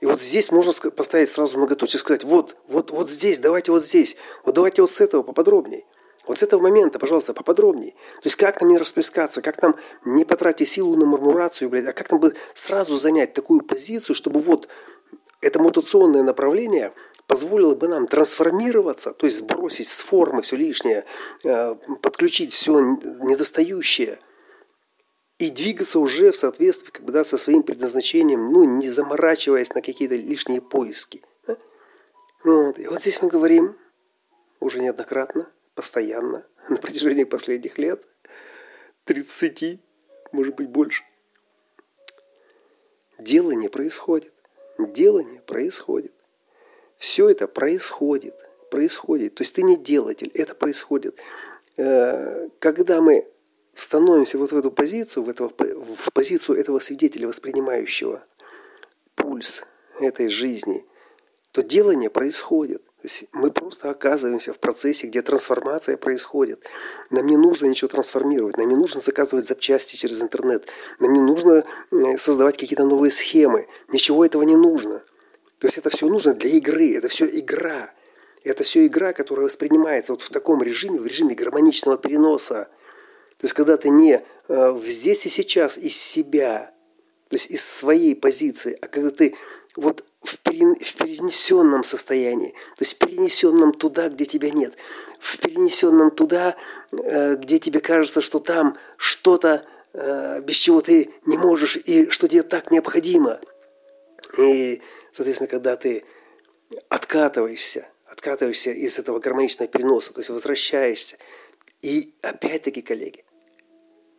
И 0.00 0.06
вот 0.06 0.20
здесь 0.20 0.50
можно 0.50 0.72
поставить 0.90 1.30
сразу 1.30 1.56
многоточие, 1.56 1.98
сказать, 1.98 2.24
вот, 2.24 2.56
вот, 2.68 2.90
вот 2.90 3.10
здесь, 3.10 3.38
давайте 3.38 3.72
вот 3.72 3.84
здесь, 3.84 4.16
вот 4.44 4.54
давайте 4.54 4.82
вот 4.82 4.90
с 4.90 5.00
этого 5.00 5.22
поподробней. 5.22 5.86
Вот 6.26 6.38
с 6.38 6.42
этого 6.42 6.62
момента, 6.62 6.98
пожалуйста, 6.98 7.34
поподробней. 7.34 7.90
То 7.90 8.24
есть 8.24 8.36
как 8.36 8.60
нам 8.60 8.70
не 8.70 8.78
расплескаться, 8.78 9.42
как 9.42 9.60
нам 9.60 9.76
не 10.04 10.24
потратить 10.24 10.68
силу 10.68 10.96
на 10.96 11.04
мармурацию, 11.04 11.68
блядь, 11.68 11.86
а 11.86 11.92
как 11.92 12.10
нам 12.10 12.20
бы 12.20 12.34
сразу 12.54 12.96
занять 12.96 13.34
такую 13.34 13.60
позицию, 13.60 14.16
чтобы 14.16 14.40
вот 14.40 14.68
это 15.44 15.60
мутационное 15.60 16.22
направление 16.22 16.92
позволило 17.26 17.74
бы 17.74 17.88
нам 17.88 18.06
трансформироваться, 18.06 19.12
то 19.12 19.26
есть 19.26 19.38
сбросить 19.38 19.88
с 19.88 20.00
формы 20.02 20.42
все 20.42 20.56
лишнее, 20.56 21.04
э, 21.44 21.74
подключить 22.02 22.52
все 22.52 22.80
недостающее– 22.80 24.18
и 25.38 25.50
двигаться 25.50 25.98
уже 25.98 26.30
в 26.30 26.36
соответствии 26.36 26.90
как 26.90 27.04
бы, 27.04 27.12
да, 27.12 27.24
со 27.24 27.38
своим 27.38 27.62
предназначением, 27.62 28.50
ну, 28.50 28.64
не 28.64 28.90
заморачиваясь 28.90 29.74
на 29.74 29.82
какие-то 29.82 30.14
лишние 30.14 30.60
поиски. 30.60 31.22
Да? 31.46 31.56
Вот. 32.44 32.78
И 32.78 32.86
вот 32.86 33.00
здесь 33.00 33.20
мы 33.20 33.28
говорим 33.28 33.76
уже 34.60 34.80
неоднократно, 34.80 35.50
постоянно, 35.74 36.46
на 36.68 36.76
протяжении 36.76 37.24
последних 37.24 37.78
лет, 37.78 38.06
30, 39.04 39.80
может 40.32 40.54
быть, 40.54 40.68
больше. 40.68 41.02
Дело 43.18 43.52
не 43.52 43.68
происходит. 43.68 44.32
Дело 44.78 45.20
не 45.20 45.38
происходит. 45.38 46.14
Все 46.96 47.28
это 47.28 47.46
происходит. 47.46 48.34
Происходит. 48.70 49.34
То 49.34 49.42
есть 49.42 49.54
ты 49.54 49.62
не 49.62 49.76
делатель, 49.76 50.30
это 50.34 50.54
происходит. 50.54 51.20
Э, 51.76 52.48
когда 52.58 53.00
мы 53.00 53.28
становимся 53.74 54.38
вот 54.38 54.52
в 54.52 54.56
эту 54.56 54.70
позицию, 54.70 55.24
в, 55.24 55.28
этого, 55.28 55.50
в 55.50 56.12
позицию 56.12 56.58
этого 56.58 56.78
свидетеля, 56.78 57.28
воспринимающего 57.28 58.24
пульс 59.14 59.64
этой 60.00 60.28
жизни, 60.28 60.84
то 61.52 61.62
делание 61.62 62.10
происходит. 62.10 62.82
То 63.04 63.08
есть 63.08 63.26
мы 63.34 63.50
просто 63.50 63.90
оказываемся 63.90 64.54
в 64.54 64.58
процессе, 64.58 65.08
где 65.08 65.20
трансформация 65.20 65.98
происходит. 65.98 66.64
Нам 67.10 67.26
не 67.26 67.36
нужно 67.36 67.66
ничего 67.66 67.88
трансформировать, 67.88 68.56
нам 68.56 68.66
не 68.66 68.76
нужно 68.76 68.98
заказывать 68.98 69.46
запчасти 69.46 69.96
через 69.96 70.22
интернет, 70.22 70.66
нам 71.00 71.12
не 71.12 71.20
нужно 71.20 71.64
создавать 72.16 72.56
какие-то 72.56 72.86
новые 72.86 73.10
схемы. 73.10 73.68
Ничего 73.88 74.24
этого 74.24 74.42
не 74.44 74.56
нужно. 74.56 75.02
То 75.58 75.66
есть 75.66 75.76
это 75.76 75.90
все 75.90 76.08
нужно 76.08 76.32
для 76.32 76.48
игры, 76.52 76.94
это 76.96 77.08
все 77.08 77.26
игра. 77.26 77.90
Это 78.42 78.64
все 78.64 78.86
игра, 78.86 79.12
которая 79.12 79.44
воспринимается 79.44 80.14
вот 80.14 80.22
в 80.22 80.30
таком 80.30 80.62
режиме, 80.62 80.98
в 80.98 81.06
режиме 81.06 81.34
гармоничного 81.34 81.98
переноса– 81.98 82.68
то 83.36 83.46
есть, 83.46 83.54
когда 83.54 83.76
ты 83.76 83.90
не 83.90 84.22
э, 84.48 84.80
здесь 84.86 85.26
и 85.26 85.28
сейчас 85.28 85.76
из 85.76 86.00
себя, 86.00 86.72
то 87.28 87.36
есть 87.36 87.50
из 87.50 87.62
своей 87.62 88.16
позиции, 88.16 88.78
а 88.80 88.86
когда 88.86 89.10
ты 89.10 89.34
вот 89.76 90.04
в, 90.24 90.38
перенесенном 90.38 91.84
состоянии, 91.84 92.50
то 92.76 92.84
есть 92.84 92.98
перенесенном 92.98 93.72
туда, 93.72 94.08
где 94.08 94.24
тебя 94.24 94.50
нет, 94.50 94.74
в 95.20 95.38
перенесенном 95.38 96.10
туда, 96.10 96.56
э, 96.92 97.36
где 97.36 97.58
тебе 97.58 97.80
кажется, 97.80 98.22
что 98.22 98.38
там 98.38 98.76
что-то, 98.96 99.62
э, 99.92 100.40
без 100.40 100.56
чего 100.56 100.80
ты 100.80 101.10
не 101.26 101.36
можешь 101.36 101.76
и 101.76 102.08
что 102.10 102.26
тебе 102.26 102.42
так 102.42 102.70
необходимо. 102.70 103.38
И, 104.38 104.80
соответственно, 105.12 105.48
когда 105.48 105.76
ты 105.76 106.04
откатываешься, 106.88 107.86
откатываешься 108.06 108.70
из 108.70 108.98
этого 108.98 109.20
гармоничного 109.20 109.68
переноса, 109.68 110.12
то 110.12 110.20
есть 110.20 110.30
возвращаешься, 110.30 111.18
и 111.82 112.14
опять-таки, 112.22 112.80
коллеги, 112.80 113.24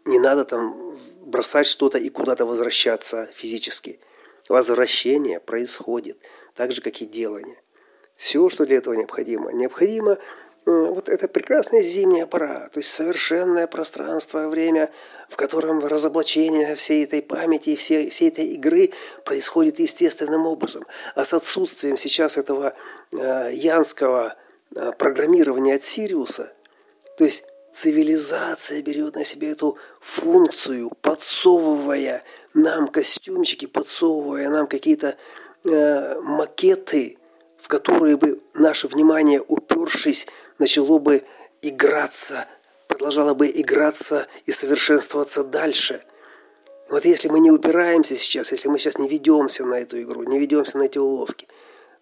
не 0.05 0.19
надо 0.19 0.45
там 0.45 0.97
бросать 1.21 1.65
что-то 1.65 1.97
и 1.97 2.09
куда-то 2.09 2.45
возвращаться 2.45 3.27
физически. 3.33 3.99
Возвращение 4.47 5.39
происходит 5.39 6.17
так 6.53 6.71
же, 6.71 6.81
как 6.81 7.01
и 7.01 7.05
делание. 7.05 7.57
Все, 8.15 8.49
что 8.49 8.65
для 8.65 8.77
этого 8.77 8.93
необходимо. 8.93 9.51
Необходимо 9.51 10.13
э, 10.13 10.17
вот 10.65 11.09
это 11.09 11.27
прекрасная 11.27 11.81
зимняя 11.81 12.25
пора, 12.25 12.69
то 12.69 12.79
есть 12.79 12.91
совершенное 12.91 13.67
пространство, 13.67 14.47
время, 14.47 14.89
в 15.29 15.35
котором 15.35 15.83
разоблачение 15.83 16.75
всей 16.75 17.03
этой 17.03 17.21
памяти, 17.21 17.75
всей, 17.75 18.09
всей 18.09 18.29
этой 18.29 18.45
игры 18.45 18.91
происходит 19.25 19.79
естественным 19.79 20.45
образом. 20.45 20.85
А 21.15 21.25
с 21.25 21.33
отсутствием 21.33 21.97
сейчас 21.97 22.37
этого 22.37 22.73
э, 23.11 23.49
янского 23.51 24.35
э, 24.75 24.91
программирования 24.97 25.75
от 25.75 25.83
Сириуса, 25.83 26.53
то 27.17 27.23
есть 27.23 27.43
цивилизация 27.75 28.81
берет 28.81 29.15
на 29.15 29.25
себя 29.25 29.51
эту 29.51 29.77
функцию, 29.99 30.91
подсовывая 31.01 32.23
нам 32.53 32.87
костюмчики, 32.87 33.65
подсовывая 33.65 34.49
нам 34.49 34.67
какие-то 34.67 35.17
э, 35.65 36.19
макеты, 36.21 37.17
в 37.59 37.67
которые 37.67 38.15
бы 38.15 38.41
наше 38.53 38.87
внимание, 38.87 39.41
упершись, 39.45 40.25
начало 40.57 40.99
бы 40.99 41.25
играться, 41.61 42.45
продолжало 42.87 43.33
бы 43.33 43.51
играться 43.53 44.27
и 44.45 44.53
совершенствоваться 44.53 45.43
дальше. 45.43 46.01
Вот 46.89 47.03
если 47.03 47.27
мы 47.27 47.41
не 47.41 47.51
упираемся 47.51 48.15
сейчас, 48.15 48.53
если 48.53 48.69
мы 48.69 48.79
сейчас 48.79 48.97
не 48.99 49.09
ведемся 49.09 49.65
на 49.65 49.75
эту 49.75 50.01
игру, 50.01 50.23
не 50.23 50.39
ведемся 50.39 50.77
на 50.77 50.83
эти 50.83 50.97
уловки, 50.97 51.47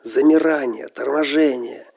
замирание, 0.03 0.87
торможение, 0.89 1.87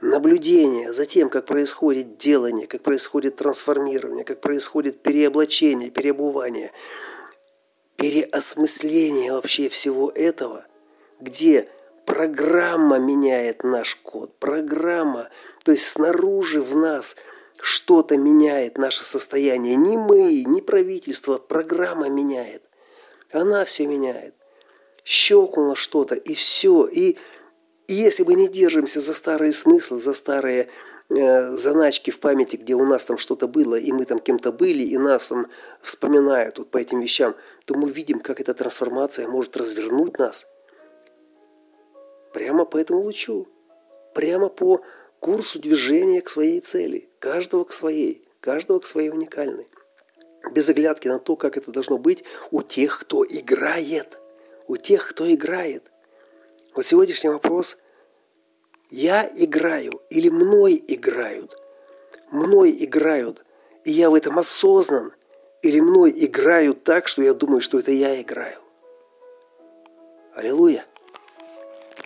наблюдение 0.00 0.92
за 0.92 1.06
тем, 1.06 1.28
как 1.30 1.46
происходит 1.46 2.18
делание, 2.18 2.66
как 2.66 2.82
происходит 2.82 3.36
трансформирование, 3.36 4.24
как 4.24 4.40
происходит 4.40 5.02
переоблачение, 5.02 5.90
переобувание, 5.90 6.72
переосмысление 7.96 9.32
вообще 9.32 9.68
всего 9.68 10.10
этого, 10.14 10.66
где 11.20 11.68
программа 12.04 12.98
меняет 12.98 13.64
наш 13.64 13.96
код, 13.96 14.38
программа, 14.38 15.28
то 15.64 15.72
есть 15.72 15.86
снаружи 15.86 16.62
в 16.62 16.76
нас 16.76 17.16
что-то 17.60 18.16
меняет 18.16 18.78
наше 18.78 19.04
состояние. 19.04 19.76
Не 19.76 19.96
мы, 19.96 20.44
не 20.44 20.60
правительство, 20.60 21.38
программа 21.38 22.08
меняет. 22.08 22.62
Она 23.32 23.64
все 23.64 23.86
меняет. 23.86 24.34
Щелкнуло 25.04 25.74
что-то, 25.74 26.14
и 26.14 26.34
все. 26.34 26.86
И 26.86 27.16
и 27.88 27.94
если 27.94 28.24
мы 28.24 28.34
не 28.34 28.48
держимся 28.48 29.00
за 29.00 29.14
старые 29.14 29.52
смыслы, 29.52 30.00
за 30.00 30.12
старые 30.12 30.68
э, 31.08 31.56
заначки 31.56 32.10
в 32.10 32.18
памяти, 32.18 32.56
где 32.56 32.74
у 32.74 32.84
нас 32.84 33.04
там 33.04 33.16
что-то 33.16 33.46
было, 33.46 33.76
и 33.76 33.92
мы 33.92 34.04
там 34.04 34.18
кем-то 34.18 34.50
были, 34.50 34.82
и 34.82 34.98
нас 34.98 35.28
там 35.28 35.46
вспоминают 35.82 36.58
вот 36.58 36.70
по 36.70 36.78
этим 36.78 37.00
вещам, 37.00 37.36
то 37.64 37.74
мы 37.74 37.88
видим, 37.88 38.20
как 38.20 38.40
эта 38.40 38.54
трансформация 38.54 39.28
может 39.28 39.56
развернуть 39.56 40.18
нас. 40.18 40.48
Прямо 42.32 42.64
по 42.64 42.76
этому 42.76 43.02
лучу, 43.02 43.46
прямо 44.14 44.48
по 44.48 44.82
курсу 45.20 45.60
движения 45.60 46.22
к 46.22 46.28
своей 46.28 46.60
цели, 46.60 47.08
каждого 47.20 47.62
к 47.62 47.72
своей, 47.72 48.26
каждого 48.40 48.80
к 48.80 48.84
своей 48.84 49.10
уникальной. 49.10 49.68
Без 50.50 50.68
оглядки 50.68 51.06
на 51.06 51.20
то, 51.20 51.36
как 51.36 51.56
это 51.56 51.70
должно 51.70 51.98
быть 51.98 52.24
у 52.50 52.62
тех, 52.62 53.00
кто 53.00 53.24
играет. 53.24 54.18
У 54.66 54.76
тех, 54.76 55.08
кто 55.08 55.32
играет– 55.32 55.84
вот 56.76 56.86
сегодняшний 56.86 57.30
вопрос 57.30 57.78
«Я 58.90 59.28
играю 59.34 60.00
или 60.10 60.28
мной 60.28 60.82
играют?» 60.86 61.56
Мной 62.30 62.76
играют, 62.80 63.44
и 63.84 63.92
я 63.92 64.10
в 64.10 64.14
этом 64.14 64.38
осознан, 64.38 65.12
или 65.62 65.78
мной 65.78 66.12
играют 66.16 66.82
так, 66.82 67.06
что 67.06 67.22
я 67.22 67.34
думаю, 67.34 67.60
что 67.60 67.78
это 67.78 67.92
я 67.92 68.20
играю. 68.20 68.58
Аллилуйя! 70.34 70.84